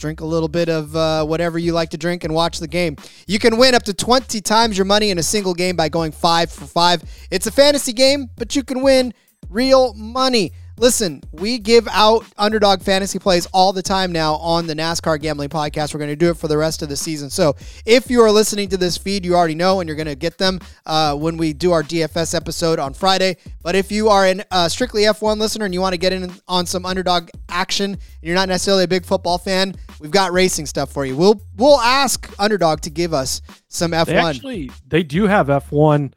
[0.00, 2.96] drink a little bit of uh, whatever you like to drink and watch the game.
[3.26, 6.10] You can win up to 20 times your money in a single game by going
[6.10, 7.04] five for five.
[7.30, 9.14] It's a fantasy game, but you can win
[9.48, 10.52] real money.
[10.80, 15.50] Listen, we give out underdog fantasy plays all the time now on the NASCAR Gambling
[15.50, 15.92] Podcast.
[15.92, 17.28] We're going to do it for the rest of the season.
[17.28, 20.14] So if you are listening to this feed, you already know, and you're going to
[20.14, 23.36] get them uh, when we do our DFS episode on Friday.
[23.62, 26.32] But if you are a uh, strictly F1 listener and you want to get in
[26.48, 30.64] on some underdog action, and you're not necessarily a big football fan, we've got racing
[30.64, 31.14] stuff for you.
[31.14, 34.06] We'll we'll ask underdog to give us some F1.
[34.06, 36.14] They actually they do have F one.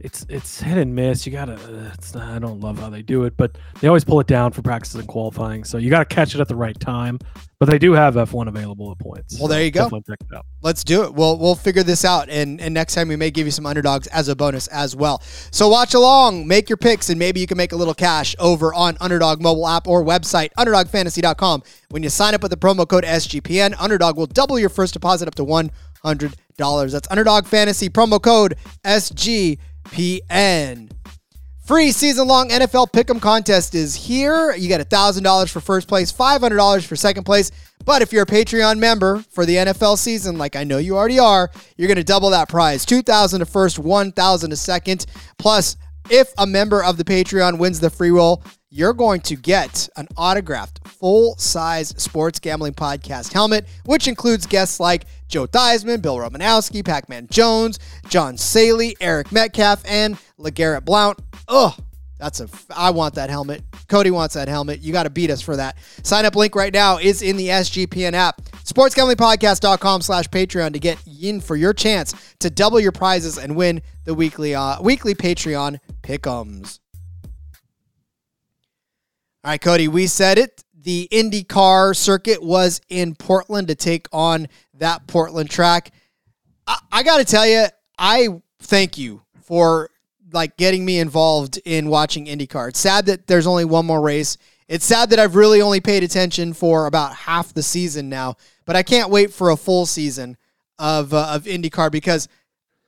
[0.00, 1.26] It's it's hit and miss.
[1.26, 1.54] You gotta.
[1.54, 4.28] uh, It's not, I don't love how they do it, but they always pull it
[4.28, 5.64] down for practices and qualifying.
[5.64, 7.18] So you got to catch it at the right time.
[7.58, 9.34] But they do have F one available at points.
[9.40, 9.82] Well, so there you go.
[9.90, 10.46] Definitely it out.
[10.62, 11.12] Let's do it.
[11.12, 14.06] We'll we'll figure this out, and and next time we may give you some underdogs
[14.06, 15.20] as a bonus as well.
[15.50, 18.72] So watch along, make your picks, and maybe you can make a little cash over
[18.72, 21.64] on Underdog mobile app or website UnderdogFantasy.com.
[21.90, 25.26] When you sign up with the promo code SGPN, Underdog will double your first deposit
[25.26, 25.72] up to one
[26.04, 26.92] hundred dollars.
[26.92, 28.54] That's Underdog Fantasy promo code
[29.90, 30.90] SGPN.
[31.64, 34.54] Free season long NFL Pick'em contest is here.
[34.54, 37.50] You get $1,000 for first place, $500 for second place.
[37.84, 41.18] But if you're a Patreon member for the NFL season, like I know you already
[41.18, 45.06] are, you're going to double that prize 2000 to first, 1000 to second.
[45.38, 45.76] Plus,
[46.10, 50.06] if a member of the Patreon wins the free roll, you're going to get an
[50.16, 56.84] autographed full size sports gambling podcast helmet, which includes guests like Joe Theismann, Bill Romanowski,
[56.84, 57.78] Pac Man Jones,
[58.08, 61.18] John Salley, Eric Metcalf, and LeGarrette Blount.
[61.48, 61.74] Ugh,
[62.18, 62.48] that's a.
[62.74, 63.62] I want that helmet.
[63.88, 64.80] Cody wants that helmet.
[64.80, 65.78] You got to beat us for that.
[66.02, 68.42] Sign up link right now is in the SGPN app.
[68.64, 73.80] SportsGamblingPodcast.com slash Patreon to get in for your chance to double your prizes and win
[74.04, 76.80] the weekly uh, weekly Patreon pick'ems.
[79.48, 80.62] All right, Cody, we said it.
[80.78, 85.90] the IndyCar circuit was in Portland to take on that Portland track.
[86.66, 87.64] I, I got to tell you,
[87.98, 88.28] I
[88.60, 89.88] thank you for
[90.34, 92.68] like getting me involved in watching IndyCar.
[92.68, 94.36] It's sad that there's only one more race.
[94.68, 98.76] It's sad that I've really only paid attention for about half the season now, but
[98.76, 100.36] I can't wait for a full season
[100.78, 102.28] of uh, of IndyCar because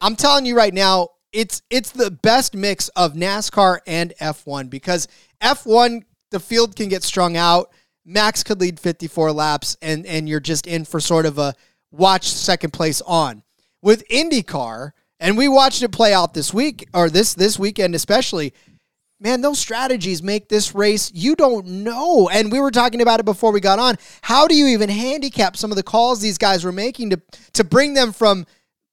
[0.03, 5.09] I'm telling you right now, it's it's the best mix of NASCAR and F1 because
[5.41, 7.73] F1 the field can get strung out.
[8.05, 11.55] Max could lead 54 laps and and you're just in for sort of a
[11.91, 13.43] watch second place on.
[13.83, 18.55] With IndyCar, and we watched it play out this week or this this weekend especially.
[19.23, 22.31] Man, those strategies make this race you don't know.
[22.31, 23.97] And we were talking about it before we got on.
[24.23, 27.21] How do you even handicap some of the calls these guys were making to
[27.53, 28.47] to bring them from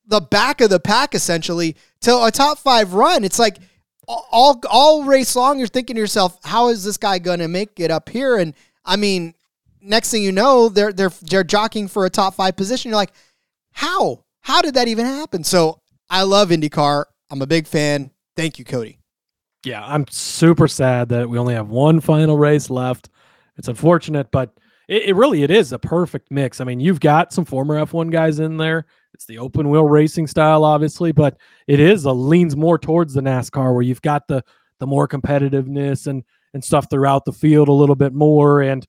[0.06, 3.24] the back of the pack essentially to a top 5 run?
[3.24, 3.58] It's like
[4.08, 7.80] all all race long you're thinking to yourself, how is this guy going to make
[7.80, 8.54] it up here and
[8.88, 9.34] I mean,
[9.82, 12.90] next thing you know, they're they're they're jockeying for a top 5 position.
[12.90, 13.12] You're like,
[13.74, 14.24] "How?
[14.42, 17.06] How did that even happen?" So, I love IndyCar.
[17.30, 18.12] I'm a big fan.
[18.36, 19.00] Thank you, Cody.
[19.66, 23.10] Yeah, I'm super sad that we only have one final race left.
[23.58, 24.54] It's unfortunate, but
[24.88, 26.62] it, it, really it is a perfect mix.
[26.62, 28.86] I mean, you've got some former F1 guys in there.
[29.18, 33.22] It's the open wheel racing style, obviously, but it is a leans more towards the
[33.22, 34.44] NASCAR where you've got the
[34.78, 38.62] the more competitiveness and and stuff throughout the field a little bit more.
[38.62, 38.86] And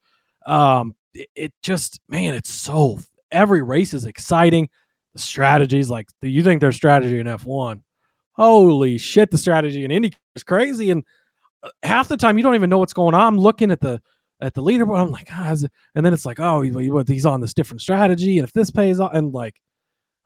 [0.47, 2.99] um, it, it just man, it's so
[3.33, 4.69] every race is exciting
[5.15, 7.81] the strategies like you think there's strategy in F1.
[8.33, 10.91] Holy shit, the strategy in Indy is crazy.
[10.91, 11.05] And
[11.63, 13.23] uh, half the time you don't even know what's going on.
[13.23, 14.03] I'm looking at the
[14.43, 15.01] at the leaderboard.
[15.01, 15.57] I'm like, ah,
[15.95, 19.15] and then it's like, oh, he's on this different strategy, and if this pays off,
[19.15, 19.59] and like,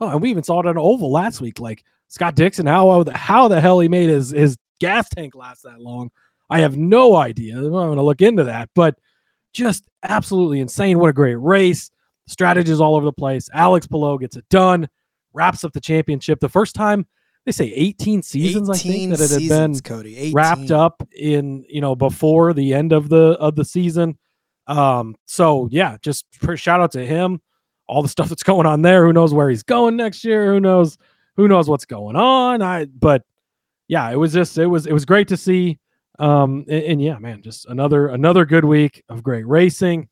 [0.03, 1.61] oh, and we even saw it on Oval last week.
[1.61, 5.81] Like Scott Dixon, how how the hell he made his his gas tank last that
[5.81, 6.11] long?
[6.51, 7.57] I have no idea.
[7.57, 8.99] I'm going to look into that, but
[9.53, 10.99] just absolutely insane.
[10.99, 11.91] What a great race!
[12.27, 13.49] strategies all over the place.
[13.53, 14.89] Alex Palou gets it done,
[15.33, 16.41] wraps up the championship.
[16.41, 17.07] The first time
[17.45, 20.35] they say 18 seasons, 18 I think that it had seasons, been Cody, 18.
[20.35, 24.19] wrapped up in you know before the end of the of the season.
[24.67, 27.41] Um, so yeah, just shout out to him.
[27.87, 29.05] All the stuff that's going on there.
[29.07, 30.53] Who knows where he's going next year?
[30.53, 30.97] Who knows?
[31.37, 32.63] Who knows what's going on?
[32.63, 33.23] I but
[33.89, 35.79] yeah, it was just it was it was great to see.
[36.19, 40.09] Um, and, and yeah, man, just another another good week of great racing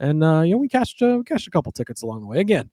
[0.00, 2.38] and uh, you know we cashed uh, we cashed a couple tickets along the way.
[2.38, 2.70] Again,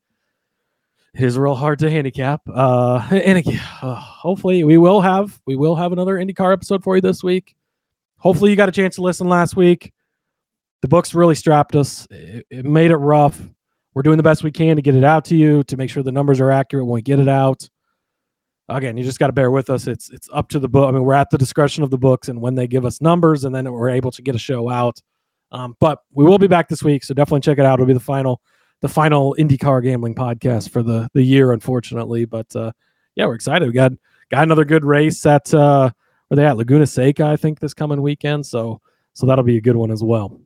[1.13, 2.41] it is real hard to handicap.
[2.48, 6.96] Uh, and again, uh, hopefully we will have we will have another IndyCar episode for
[6.96, 7.56] you this week.
[8.17, 9.94] Hopefully you got a chance to listen last week.
[10.82, 12.08] The books really strapped us.
[12.10, 13.39] It, it made it rough.
[13.93, 16.01] We're doing the best we can to get it out to you to make sure
[16.04, 17.67] the numbers are accurate when we get it out.
[18.69, 19.88] Again, you just got to bear with us.
[19.88, 20.88] It's it's up to the book.
[20.88, 23.43] I mean, we're at the discretion of the books, and when they give us numbers,
[23.43, 25.01] and then we're able to get a show out
[25.51, 27.75] um, but we will be back this week, so definitely check it out.
[27.75, 28.41] It'll be the final
[28.82, 32.25] the final IndyCar gambling podcast for the the year, unfortunately.
[32.25, 32.71] But uh,
[33.15, 33.67] yeah, we're excited.
[33.67, 33.91] We got
[34.30, 35.91] got another good race at uh,
[36.27, 38.45] where they at Laguna Seca, I think, this coming weekend.
[38.45, 38.82] So
[39.13, 40.39] so that'll be a good one as well.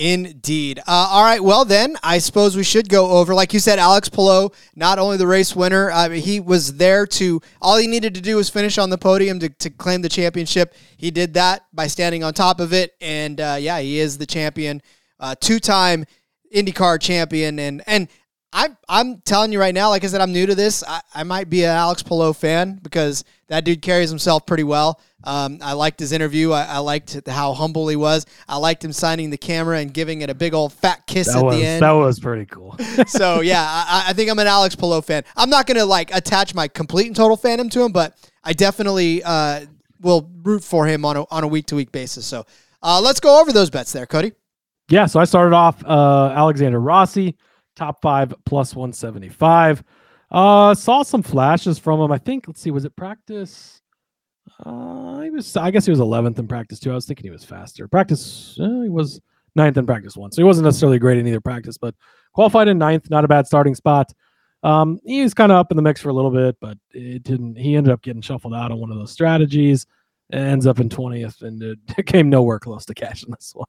[0.00, 0.78] Indeed.
[0.78, 1.44] Uh, all right.
[1.44, 5.18] Well, then I suppose we should go over, like you said, Alex Palou, not only
[5.18, 8.78] the race winner, uh, he was there to, all he needed to do was finish
[8.78, 10.72] on the podium to, to claim the championship.
[10.96, 12.94] He did that by standing on top of it.
[13.02, 14.80] And uh, yeah, he is the champion,
[15.18, 16.06] uh, two time
[16.50, 17.58] IndyCar champion.
[17.58, 18.08] And, and
[18.52, 20.82] I'm, I'm telling you right now, like I said, I'm new to this.
[20.86, 25.00] I, I might be an Alex Palou fan because that dude carries himself pretty well.
[25.22, 26.50] Um, I liked his interview.
[26.52, 28.24] I, I, liked how humble he was.
[28.48, 31.38] I liked him signing the camera and giving it a big old fat kiss that
[31.38, 31.82] at was, the end.
[31.82, 32.76] That was pretty cool.
[33.06, 35.24] so yeah, I, I, think I'm an Alex Palou fan.
[35.36, 39.22] I'm not gonna like attach my complete and total fandom to him, but I definitely
[39.22, 39.66] uh,
[40.00, 42.24] will root for him on a on a week to week basis.
[42.24, 42.46] So
[42.82, 44.32] uh, let's go over those bets there, Cody.
[44.88, 47.36] Yeah, so I started off uh, Alexander Rossi,
[47.80, 49.82] top five plus 175.
[50.30, 52.12] Uh, saw some flashes from him.
[52.12, 52.46] I think.
[52.46, 52.70] Let's see.
[52.70, 53.80] Was it practice?
[54.64, 55.56] Uh, he was.
[55.56, 56.92] I guess he was 11th in practice too.
[56.92, 57.88] I was thinking he was faster.
[57.88, 58.58] Practice.
[58.60, 59.20] Uh, he was
[59.56, 61.94] ninth in practice one, so he wasn't necessarily great in either practice, but
[62.34, 63.10] qualified in ninth.
[63.10, 64.12] Not a bad starting spot.
[64.62, 67.22] Um, he was kind of up in the mix for a little bit, but it
[67.22, 67.56] didn't.
[67.56, 69.86] He ended up getting shuffled out on one of those strategies.
[70.32, 73.66] Ends up in 20th, and it came nowhere close to cashing this one.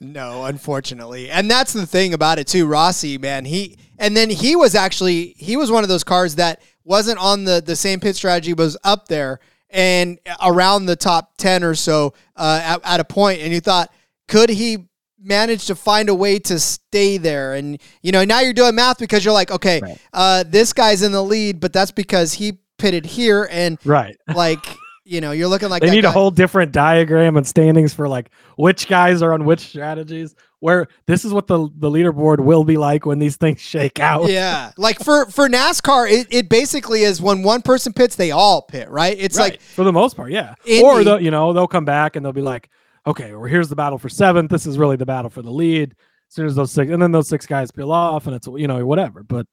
[0.00, 1.30] No, unfortunately.
[1.30, 2.66] And that's the thing about it too.
[2.66, 6.62] Rossi, man, he and then he was actually he was one of those cars that
[6.84, 9.40] wasn't on the the same pit strategy, was up there
[9.74, 13.92] and around the top 10 or so uh, at, at a point and you thought
[14.28, 14.88] could he
[15.20, 18.98] manage to find a way to stay there and you know now you're doing math
[18.98, 19.98] because you're like okay right.
[20.12, 24.64] uh, this guy's in the lead but that's because he pitted here and right like
[25.04, 26.08] you know you're looking like they need guy.
[26.08, 30.88] a whole different diagram and standings for like which guys are on which strategies where
[31.06, 34.30] this is what the the leaderboard will be like when these things shake out.
[34.30, 38.62] Yeah, like for for NASCAR, it, it basically is when one person pits, they all
[38.62, 39.14] pit, right?
[39.18, 40.54] It's Right, like for the most part, yeah.
[40.82, 42.70] Or they'll, you know they'll come back and they'll be like,
[43.06, 44.50] okay, well here's the battle for seventh.
[44.50, 45.92] This is really the battle for the lead.
[46.30, 48.66] As soon as those six, and then those six guys peel off, and it's you
[48.66, 49.22] know whatever.
[49.22, 49.46] But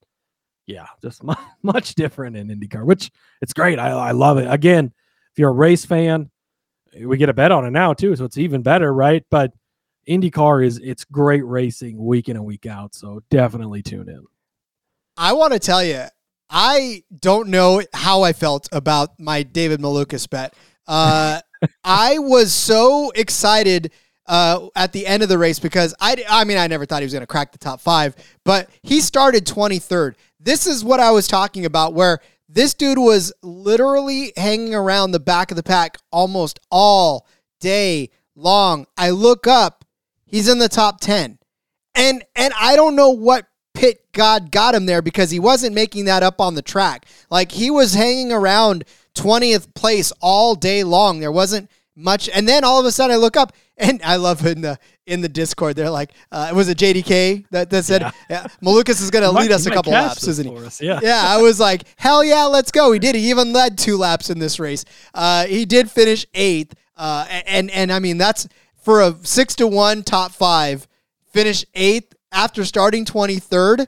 [0.65, 3.11] yeah, just mu- much different in IndyCar, which
[3.41, 3.79] it's great.
[3.79, 4.47] I I love it.
[4.49, 4.93] Again,
[5.33, 6.29] if you're a race fan,
[6.99, 9.23] we get a bet on it now too, so it's even better, right?
[9.31, 9.51] But
[10.07, 14.25] IndyCar is it's great racing week in and week out, so definitely tune in.
[15.15, 16.05] I want to tell you,
[16.49, 20.53] I don't know how I felt about my David Malukas bet.
[20.87, 21.39] Uh,
[21.83, 23.91] I was so excited
[24.27, 27.05] uh, at the end of the race because I, I mean, I never thought he
[27.05, 30.15] was going to crack the top five, but he started 23rd.
[30.39, 32.19] This is what I was talking about, where
[32.53, 37.27] this dude was literally hanging around the back of the pack almost all
[37.59, 38.85] day long.
[38.97, 39.85] I look up,
[40.25, 41.39] he's in the top 10.
[41.95, 46.05] And and I don't know what pit God got him there because he wasn't making
[46.05, 47.05] that up on the track.
[47.29, 48.85] Like he was hanging around
[49.15, 51.19] 20th place all day long.
[51.19, 54.45] There wasn't much and then all of a sudden I look up and I love
[54.45, 58.01] in the in the Discord they're like uh, it was a JDK that, that said
[58.01, 58.11] Yeah.
[58.29, 58.47] yeah.
[58.63, 60.55] Malukas is going to lead us a couple laps, isn't he?
[60.65, 60.99] us, yeah.
[61.03, 62.91] yeah, I was like, hell yeah, let's go.
[62.91, 63.15] He did.
[63.15, 64.85] He even led two laps in this race.
[65.13, 66.75] Uh, he did finish eighth.
[66.95, 68.47] Uh, and and I mean that's
[68.83, 70.87] for a six to one top five,
[71.33, 73.87] finish eighth after starting twenty third.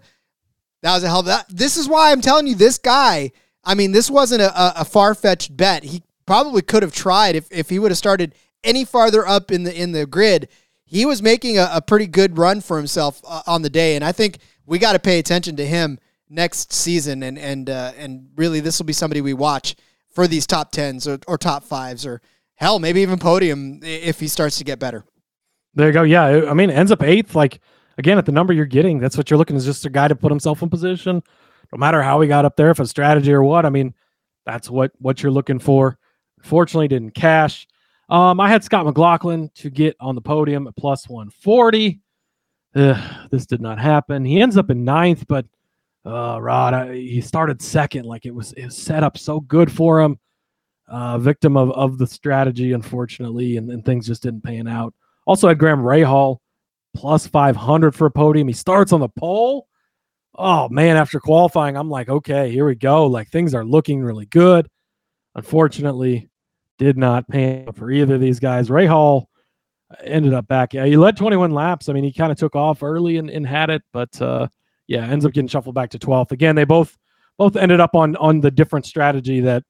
[0.81, 1.45] That was a hell of that.
[1.47, 3.31] This is why I'm telling you, this guy.
[3.63, 5.83] I mean, this wasn't a, a, a far fetched bet.
[5.83, 9.63] He probably could have tried if, if he would have started any farther up in
[9.63, 10.49] the in the grid.
[10.85, 14.03] He was making a, a pretty good run for himself uh, on the day, and
[14.03, 18.29] I think we got to pay attention to him next season, and and uh, and
[18.35, 19.75] really this will be somebody we watch
[20.09, 22.21] for these top tens or, or top fives or
[22.55, 25.03] hell maybe even podium if he starts to get better.
[25.73, 26.03] There you go.
[26.03, 27.35] Yeah, I mean, ends up eighth.
[27.35, 27.59] Like
[27.97, 30.15] again, at the number you're getting, that's what you're looking is just a guy to
[30.15, 31.23] put himself in position.
[31.71, 33.65] No matter how he got up there, if a strategy or what.
[33.65, 33.95] I mean,
[34.45, 35.97] that's what what you're looking for.
[36.43, 37.67] Fortunately, didn't cash.
[38.09, 41.99] Um, I had Scott McLaughlin to get on the podium at plus 140.
[42.75, 44.25] Ugh, this did not happen.
[44.25, 45.45] He ends up in ninth, but
[46.05, 48.05] uh, Rod, I, he started second.
[48.05, 50.19] Like it was, it was set up so good for him.
[50.87, 54.93] Uh, victim of of the strategy, unfortunately, and, and things just didn't pan out.
[55.25, 56.39] Also had Graham Rahal
[56.93, 58.49] plus 500 for a podium.
[58.49, 59.67] He starts on the pole.
[60.35, 63.07] Oh man, after qualifying, I'm like, okay, here we go.
[63.07, 64.67] Like things are looking really good.
[65.35, 66.29] Unfortunately,
[66.83, 68.69] did not pan for either of these guys.
[68.69, 69.25] Rahal
[70.03, 70.73] ended up back.
[70.73, 71.89] Yeah, he led 21 laps.
[71.89, 74.47] I mean, he kind of took off early and, and had it, but uh,
[74.87, 76.31] yeah, ends up getting shuffled back to 12th.
[76.31, 76.97] Again, they both
[77.37, 79.63] both ended up on on the different strategy that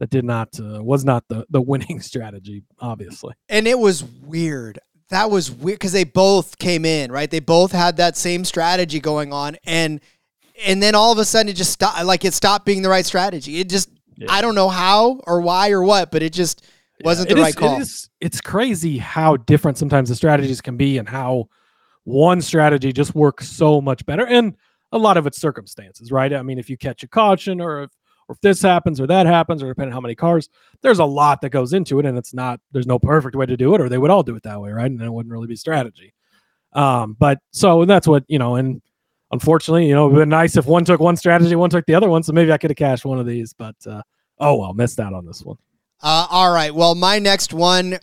[0.00, 3.34] that did not uh, was not the the winning strategy, obviously.
[3.48, 4.78] And it was weird.
[5.08, 7.30] That was weird because they both came in, right?
[7.30, 10.00] They both had that same strategy going on, and
[10.64, 12.04] and then all of a sudden it just stopped.
[12.04, 13.60] Like it stopped being the right strategy.
[13.60, 14.26] It just Yeah.
[14.30, 16.66] I don't know how or why or what, but it just
[17.04, 17.76] wasn't It the is- right call.
[17.76, 21.48] It is, it's crazy how different sometimes the strategies can be and how
[22.04, 24.26] one strategy just works so much better.
[24.26, 24.56] And
[24.92, 26.32] a lot of it's circumstances, right?
[26.32, 27.90] I mean, if you catch a caution or if,
[28.28, 30.48] or if this happens or that happens, or depending on how many cars,
[30.82, 32.06] there's a lot that goes into it.
[32.06, 34.34] And it's not, there's no perfect way to do it, or they would all do
[34.34, 34.90] it that way, right?
[34.90, 36.14] And it wouldn't really be strategy.
[36.72, 38.80] Um, but so that's what, you know, and
[39.30, 41.86] unfortunately, you know, it would have been nice if one took one strategy, one took
[41.86, 42.22] the other one.
[42.22, 44.02] So maybe I could have cashed one of these, but uh,
[44.38, 45.56] oh well, missed out on this one.
[46.02, 46.74] Uh, all right.
[46.74, 47.98] Well, my next one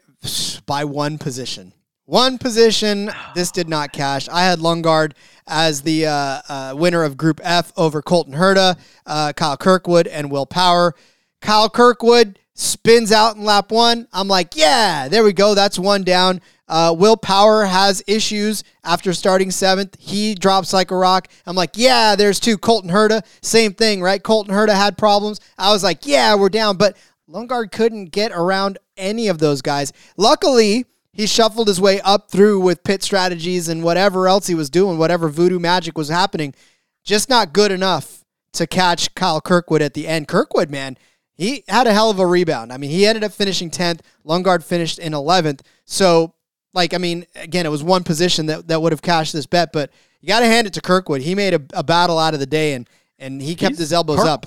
[0.65, 1.73] by one position.
[2.05, 3.11] One position.
[3.33, 4.27] This did not cash.
[4.27, 5.13] I had Lundgaard
[5.47, 10.29] as the uh, uh, winner of Group F over Colton Herta, uh, Kyle Kirkwood, and
[10.29, 10.95] Will Power.
[11.41, 14.07] Kyle Kirkwood spins out in lap one.
[14.13, 15.55] I'm like, yeah, there we go.
[15.55, 16.41] That's one down.
[16.67, 19.97] Uh, Will Power has issues after starting seventh.
[19.99, 21.27] He drops like a rock.
[21.45, 22.57] I'm like, yeah, there's two.
[22.57, 24.21] Colton Herta, same thing, right?
[24.21, 25.39] Colton Herta had problems.
[25.57, 26.77] I was like, yeah, we're down.
[26.77, 26.97] But
[27.29, 29.91] Lundgaard couldn't get around any of those guys.
[30.17, 34.69] Luckily, he shuffled his way up through with pit strategies and whatever else he was
[34.69, 36.55] doing, whatever voodoo magic was happening.
[37.03, 40.27] Just not good enough to catch Kyle Kirkwood at the end.
[40.27, 40.97] Kirkwood, man,
[41.35, 42.71] he had a hell of a rebound.
[42.71, 44.01] I mean, he ended up finishing 10th.
[44.25, 45.61] Lundgaard finished in 11th.
[45.85, 46.33] So,
[46.73, 49.71] like, I mean, again, it was one position that, that would have cashed this bet,
[49.73, 51.21] but you got to hand it to Kirkwood.
[51.21, 52.87] He made a, a battle out of the day and,
[53.19, 54.45] and he kept He's- his elbows up.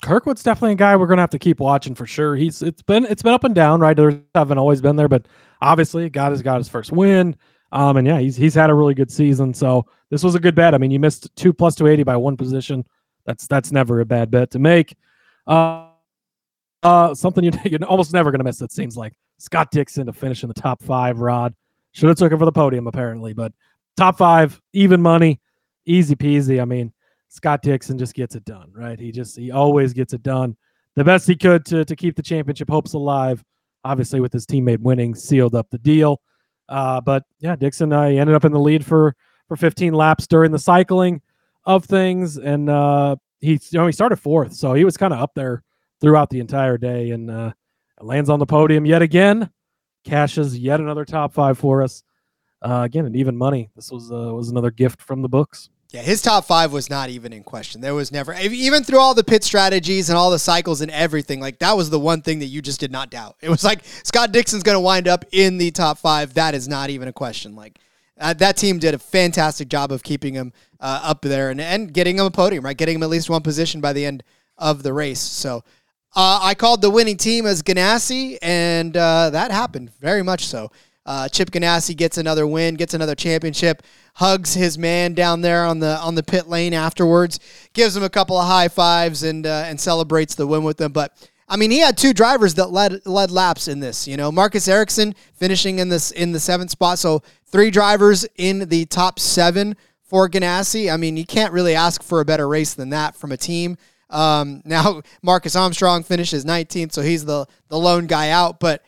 [0.00, 2.36] Kirkwood's definitely a guy we're gonna have to keep watching for sure.
[2.36, 3.96] He's it's been it's been up and down, right?
[3.96, 5.26] There haven't always been there, but
[5.60, 7.34] obviously God has got his first win.
[7.72, 9.52] Um, and yeah, he's he's had a really good season.
[9.52, 10.72] So this was a good bet.
[10.72, 12.86] I mean, you missed two plus two eighty by one position.
[13.26, 14.96] That's that's never a bad bet to make.
[15.48, 15.87] Uh,
[16.82, 18.60] uh, something you, you're almost never gonna miss.
[18.60, 21.18] It seems like Scott Dixon to finish in the top five.
[21.18, 21.54] Rod
[21.92, 23.52] should have took it for the podium apparently, but
[23.96, 25.40] top five, even money,
[25.86, 26.60] easy peasy.
[26.60, 26.92] I mean,
[27.28, 28.98] Scott Dixon just gets it done, right?
[28.98, 30.56] He just he always gets it done.
[30.94, 33.44] The best he could to to keep the championship hopes alive.
[33.84, 36.20] Obviously, with his teammate winning, sealed up the deal.
[36.68, 39.14] Uh, but yeah, Dixon uh, ended up in the lead for
[39.46, 41.22] for 15 laps during the cycling
[41.64, 45.20] of things, and uh, he you know he started fourth, so he was kind of
[45.20, 45.62] up there
[46.00, 47.52] throughout the entire day, and uh,
[48.00, 49.50] lands on the podium yet again,
[50.04, 52.02] cashes yet another top five for us.
[52.60, 53.70] Uh, again, and even money.
[53.76, 55.70] This was uh, was another gift from the books.
[55.90, 57.80] Yeah, his top five was not even in question.
[57.80, 61.40] There was never, even through all the pit strategies and all the cycles and everything,
[61.40, 63.36] like that was the one thing that you just did not doubt.
[63.40, 66.34] It was like Scott Dixon's going to wind up in the top five.
[66.34, 67.56] That is not even a question.
[67.56, 67.78] Like
[68.20, 71.90] uh, that team did a fantastic job of keeping him uh, up there and, and
[71.90, 72.76] getting him a podium, right?
[72.76, 74.22] Getting him at least one position by the end
[74.58, 75.20] of the race.
[75.20, 75.64] So
[76.18, 80.72] uh, I called the winning team as Ganassi, and uh, that happened very much so.
[81.06, 85.78] Uh, Chip Ganassi gets another win, gets another championship, hugs his man down there on
[85.78, 87.38] the on the pit lane afterwards,
[87.72, 90.90] gives him a couple of high fives, and uh, and celebrates the win with them.
[90.90, 91.12] But
[91.48, 94.08] I mean, he had two drivers that led led laps in this.
[94.08, 98.68] You know, Marcus Ericsson finishing in this in the seventh spot, so three drivers in
[98.68, 100.92] the top seven for Ganassi.
[100.92, 103.78] I mean, you can't really ask for a better race than that from a team.
[104.10, 108.82] Um, now Marcus Armstrong finishes 19th, so he's the the lone guy out, but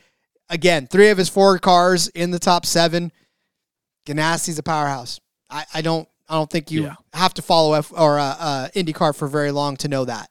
[0.49, 3.13] again, three of his four cars in the top seven.
[4.07, 5.21] Ganassi's a powerhouse.
[5.49, 6.95] I, I don't I don't think you yeah.
[7.13, 10.31] have to follow F or uh, uh, IndyCar for very long to know that.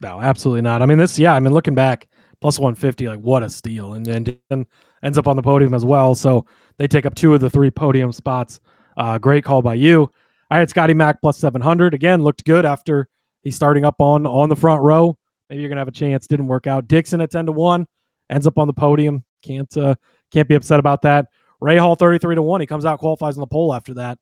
[0.00, 0.82] No, absolutely not.
[0.82, 1.34] I mean, this yeah.
[1.34, 2.08] I mean, looking back,
[2.40, 4.66] plus one fifty, like what a steal, and then
[5.02, 6.14] ends up on the podium as well.
[6.14, 6.46] So
[6.78, 8.60] they take up two of the three podium spots.
[8.96, 10.10] Uh, great call by you.
[10.50, 12.22] I had Scotty Mac plus seven hundred again.
[12.22, 13.08] Looked good after
[13.42, 15.16] he's starting up on on the front row.
[15.48, 16.26] Maybe you're gonna have a chance.
[16.26, 16.88] Didn't work out.
[16.88, 17.86] Dixon at ten to one
[18.30, 19.24] ends up on the podium.
[19.42, 19.94] Can't uh,
[20.30, 21.26] can't be upset about that.
[21.62, 22.60] Rahal 33 to 1.
[22.60, 24.18] He comes out, qualifies on the pole after that.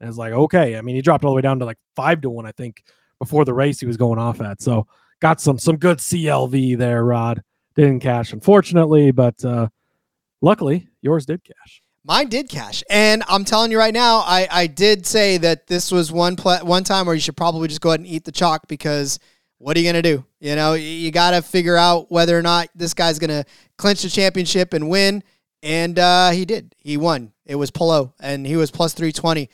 [0.00, 0.76] And it's like, okay.
[0.76, 2.84] I mean, he dropped all the way down to like five to one, I think,
[3.18, 4.62] before the race he was going off at.
[4.62, 4.86] So
[5.20, 7.42] got some some good CLV there, Rod.
[7.74, 9.68] Didn't cash, unfortunately, but uh
[10.40, 11.82] luckily yours did cash.
[12.06, 15.90] Mine did cash, and I'm telling you right now, I, I did say that this
[15.90, 18.32] was one pl- one time where you should probably just go ahead and eat the
[18.32, 19.18] chalk because
[19.56, 20.24] what are you to do?
[20.40, 23.44] You know, you got to figure out whether or not this guy's to
[23.78, 25.24] clinch the championship and win.
[25.62, 26.74] And uh, he did.
[26.78, 27.32] He won.
[27.46, 29.48] It was Palou, and he was plus 320.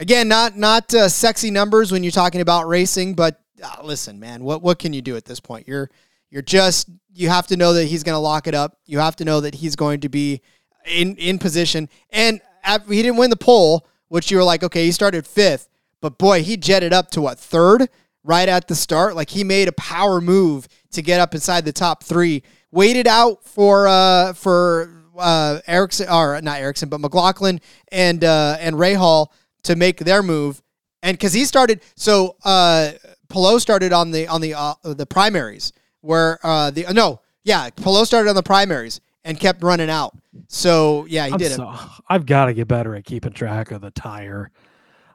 [0.00, 4.42] Again, not not uh, sexy numbers when you're talking about racing, but uh, listen, man,
[4.42, 5.68] what what can you do at this point?
[5.68, 5.88] You're
[6.30, 8.78] you're just you have to know that he's going to lock it up.
[8.86, 10.40] You have to know that he's going to be
[10.86, 11.88] in in position.
[12.10, 12.40] And
[12.88, 15.68] he didn't win the pole, which you were like, okay, he started fifth,
[16.00, 17.88] but boy, he jetted up to what third
[18.24, 19.16] right at the start.
[19.16, 22.42] Like he made a power move to get up inside the top three.
[22.70, 27.60] Waited out for uh for uh Ericsson or not Ericsson, but McLaughlin
[27.90, 29.28] and uh and Rahal
[29.64, 30.62] to make their move.
[31.02, 32.92] And because he started, so uh
[33.28, 38.04] Palou started on the on the uh, the primaries where uh the no yeah Palou
[38.04, 40.16] started on the primaries and kept running out.
[40.48, 41.78] So yeah, he I'm did so, it.
[42.08, 44.50] I've got to get better at keeping track of the tire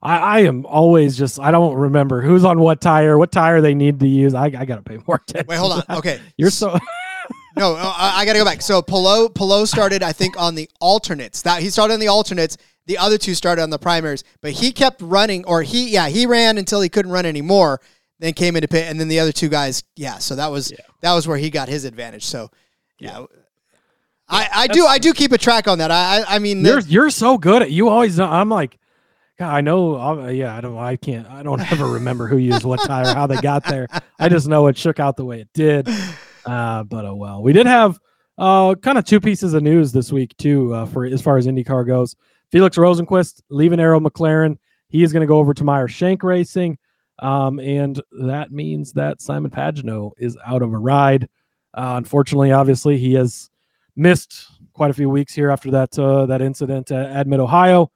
[0.01, 3.74] I, I am always just I don't remember who's on what tire, what tire they
[3.74, 4.34] need to use.
[4.34, 5.47] I, I gotta pay more attention.
[5.47, 5.97] Wait, hold on.
[5.97, 6.78] Okay, you're so.
[7.58, 8.62] no, uh, I, I gotta go back.
[8.62, 11.41] So Palou Palou started, I think, on the alternates.
[11.41, 12.58] That he started on the alternates.
[12.86, 16.26] The other two started on the primaries, but he kept running, or he yeah he
[16.26, 17.82] ran until he couldn't run anymore.
[18.20, 20.18] Then came into pit, and then the other two guys, yeah.
[20.18, 20.78] So that was yeah.
[21.01, 22.26] that was where he got his advantage.
[22.26, 22.49] So
[22.99, 23.20] yeah.
[23.20, 23.26] yeah.
[24.30, 25.91] I, I do I do keep a track on that.
[25.91, 28.78] I I, I mean you're you're so good at you always I'm like
[29.38, 29.99] God, I know.
[30.01, 30.78] Uh, yeah, I don't.
[30.78, 31.28] I can't.
[31.28, 33.88] I don't ever remember who used what tire, how they got there.
[34.19, 35.88] I just know it shook out the way it did.
[36.43, 37.43] Uh, but oh well.
[37.43, 37.99] We did have
[38.38, 41.45] uh, kind of two pieces of news this week too, uh, for as far as
[41.45, 42.15] IndyCar goes.
[42.51, 44.57] Felix Rosenqvist leaving Arrow McLaren.
[44.88, 46.78] He is going to go over to Meyer Shank Racing,
[47.19, 51.23] um, and that means that Simon Pagenaud is out of a ride.
[51.73, 53.49] Uh, unfortunately, obviously, he has
[53.97, 57.91] missed quite a few weeks here after that uh, that incident at, Mid Ohio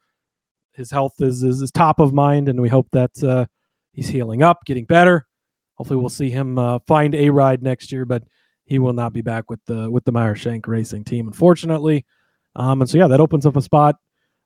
[0.74, 3.46] his health is, is, is top of mind, and we hope that uh,
[3.92, 5.28] he's healing up, getting better.
[5.76, 8.24] Hopefully, we'll see him uh, find a ride next year, but
[8.66, 12.06] he will not be back with the with the Meyer Shank Racing team, unfortunately.
[12.56, 13.96] Um, and so, yeah, that opens up a spot.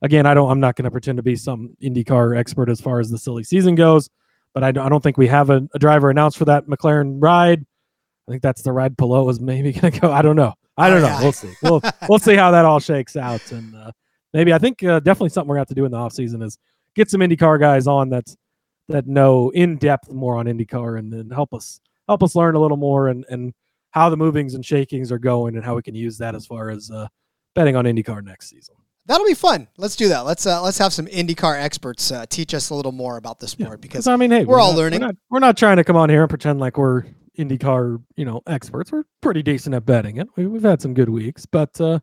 [0.01, 0.49] Again, I don't.
[0.49, 3.43] I'm not going to pretend to be some IndyCar expert as far as the silly
[3.43, 4.09] season goes,
[4.53, 7.17] but I don't, I don't think we have a, a driver announced for that McLaren
[7.21, 7.65] ride.
[8.27, 10.11] I think that's the ride Palou is maybe going to go.
[10.11, 10.53] I don't know.
[10.77, 11.17] I don't know.
[11.21, 11.53] We'll see.
[11.63, 13.91] We'll we'll see how that all shakes out, and uh,
[14.33, 16.43] maybe I think uh, definitely something we're going to have to do in the offseason
[16.43, 16.57] is
[16.95, 18.35] get some IndyCar guys on that's
[18.89, 22.59] that know in depth more on IndyCar and then help us help us learn a
[22.59, 23.53] little more and and
[23.91, 26.69] how the movings and shakings are going and how we can use that as far
[26.69, 27.07] as uh,
[27.55, 28.75] betting on IndyCar next season.
[29.07, 29.67] That'll be fun.
[29.77, 30.21] Let's do that.
[30.25, 33.47] Let's uh, let's have some IndyCar experts uh, teach us a little more about the
[33.47, 34.99] sport because Because I mean, hey, we're all not- learning.
[34.99, 37.05] We're not, we're not trying to come on here and pretend like we're
[37.37, 38.91] IndyCar, you know, experts.
[38.91, 40.27] We're pretty decent at betting it.
[40.35, 41.99] We, we've had some good weeks, but uh,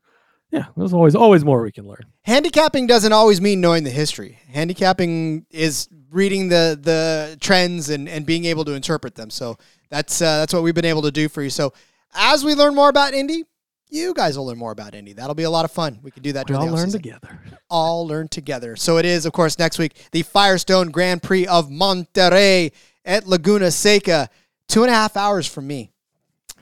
[0.50, 2.04] yeah, there's always always more we can learn.
[2.22, 4.38] handicapping doesn't always mean knowing the history.
[4.48, 9.30] Handicapping is reading the the trends and, and being able to interpret them.
[9.30, 9.56] So
[9.90, 11.50] that's uh, that's what we've been able to do for you.
[11.50, 11.72] So
[12.14, 13.44] as we learn more about Indy,
[13.88, 15.12] you guys will learn more about Indy.
[15.14, 15.98] That'll be a lot of fun.
[16.02, 17.40] We can do that We all learn together.
[17.70, 18.76] all learn together.
[18.76, 22.72] So it is, of course, next week, the Firestone Grand Prix of Monterey
[23.04, 24.28] at Laguna Seca.
[24.68, 25.90] Two and a half hours from me.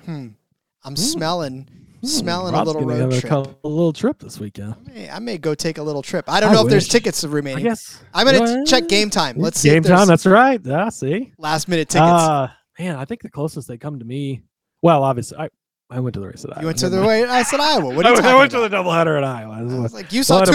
[0.05, 0.29] Hmm.
[0.83, 1.69] I'm smelling,
[2.03, 3.33] smelling a little road have a, trip.
[3.65, 4.75] a little trip this weekend.
[4.93, 6.25] Hey, I may go take a little trip.
[6.29, 6.93] I don't I know if there's wish.
[6.93, 7.65] tickets I remaining.
[7.65, 9.35] guess I'm gonna Well, check Gametime.
[9.37, 10.07] Let's see Gametime.
[10.07, 10.61] That's right.
[10.65, 11.33] Yeah, see.
[11.39, 12.11] last minute tickets.
[12.11, 12.49] Uh,
[12.79, 14.43] man, I think the closest they come to me.
[14.83, 15.49] Well, obviously, I
[15.91, 16.61] I went to the race at Iowa.
[16.63, 17.95] you went to the way I said Iowa.
[17.95, 18.63] What are I, you went- talking I went about?
[18.65, 19.53] to the doubleheader at Iowa.
[19.59, 20.53] I was like, you saw two.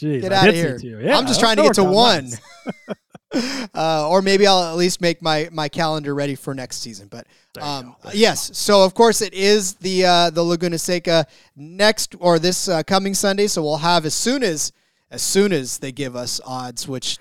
[0.00, 1.00] Jeez, Get I did see here.
[1.00, 2.28] Yeah, I'm just trying to get to one.
[3.32, 7.08] uh, or maybe I'll at least make my my calendar ready for next season.
[7.08, 7.26] But
[7.60, 11.26] um, yes, so of course it is the uh, the Laguna Seca
[11.56, 13.46] next or this uh, coming Sunday.
[13.46, 14.72] So we'll have as soon as
[15.10, 17.18] as soon as they give us odds, which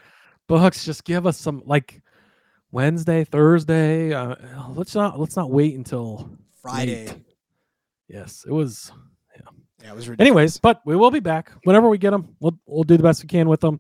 [0.48, 2.02] books just give us some like
[2.72, 4.14] Wednesday, Thursday.
[4.14, 4.36] Uh,
[4.70, 6.30] let's not let's not wait until
[6.62, 7.08] Friday.
[7.08, 7.16] late.
[8.08, 8.92] Yes, it was.
[9.82, 10.28] Yeah, it was ridiculous.
[10.28, 12.36] Anyways, but we will be back whenever we get them.
[12.40, 13.80] We'll we'll do the best we can with them,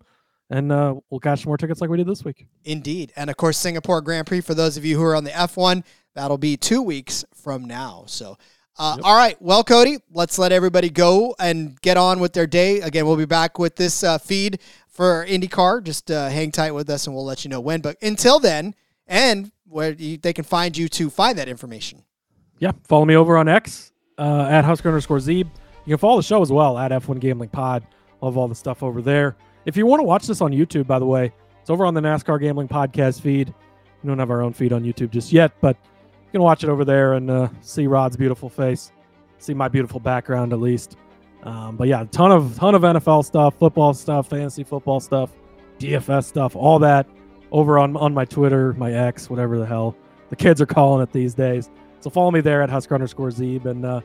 [0.49, 2.47] and uh, we'll cash more tickets like we did this week.
[2.65, 3.13] Indeed.
[3.15, 5.83] And of course, Singapore Grand Prix for those of you who are on the F1,
[6.15, 8.03] that'll be two weeks from now.
[8.07, 8.37] So,
[8.77, 9.39] uh, all right.
[9.41, 12.81] Well, Cody, let's let everybody go and get on with their day.
[12.81, 15.83] Again, we'll be back with this uh, feed for IndyCar.
[15.83, 17.81] Just uh, hang tight with us and we'll let you know when.
[17.81, 18.73] But until then,
[19.05, 22.03] and where you, they can find you to find that information.
[22.59, 25.47] Yeah, follow me over on X uh, at Husker underscore Zeeb.
[25.85, 27.85] You can follow the show as well at F1 Gambling Pod.
[28.21, 29.35] Love all the stuff over there.
[29.65, 31.31] If you want to watch this on YouTube, by the way,
[31.61, 33.53] it's over on the NASCAR Gambling Podcast feed.
[34.01, 36.69] We don't have our own feed on YouTube just yet, but you can watch it
[36.69, 38.91] over there and uh, see Rod's beautiful face,
[39.37, 40.97] see my beautiful background at least.
[41.43, 45.31] Um, but yeah, a ton of ton of NFL stuff, football stuff, fantasy football stuff,
[45.79, 47.07] DFS stuff, all that
[47.51, 49.95] over on on my Twitter, my X, whatever the hell
[50.29, 51.69] the kids are calling it these days.
[52.01, 54.01] So follow me there at Husker underscore Zeeb, and uh,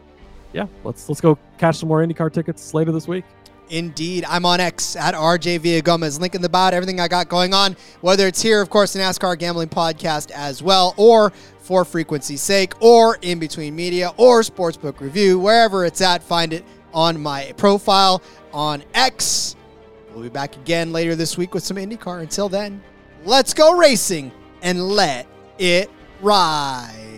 [0.52, 3.24] yeah, let's let's go catch some more IndyCar tickets later this week.
[3.70, 4.24] Indeed.
[4.28, 6.20] I'm on X at RJ Villagomez.
[6.20, 9.00] Link in the bio, everything I got going on, whether it's here, of course, the
[9.00, 15.00] NASCAR Gambling Podcast as well, or for frequency's sake, or in between media, or Sportsbook
[15.00, 19.56] Review, wherever it's at, find it on my profile on X.
[20.12, 22.20] We'll be back again later this week with some IndyCar.
[22.20, 22.82] Until then,
[23.24, 24.30] let's go racing
[24.62, 25.26] and let
[25.58, 25.90] it
[26.20, 27.13] ride.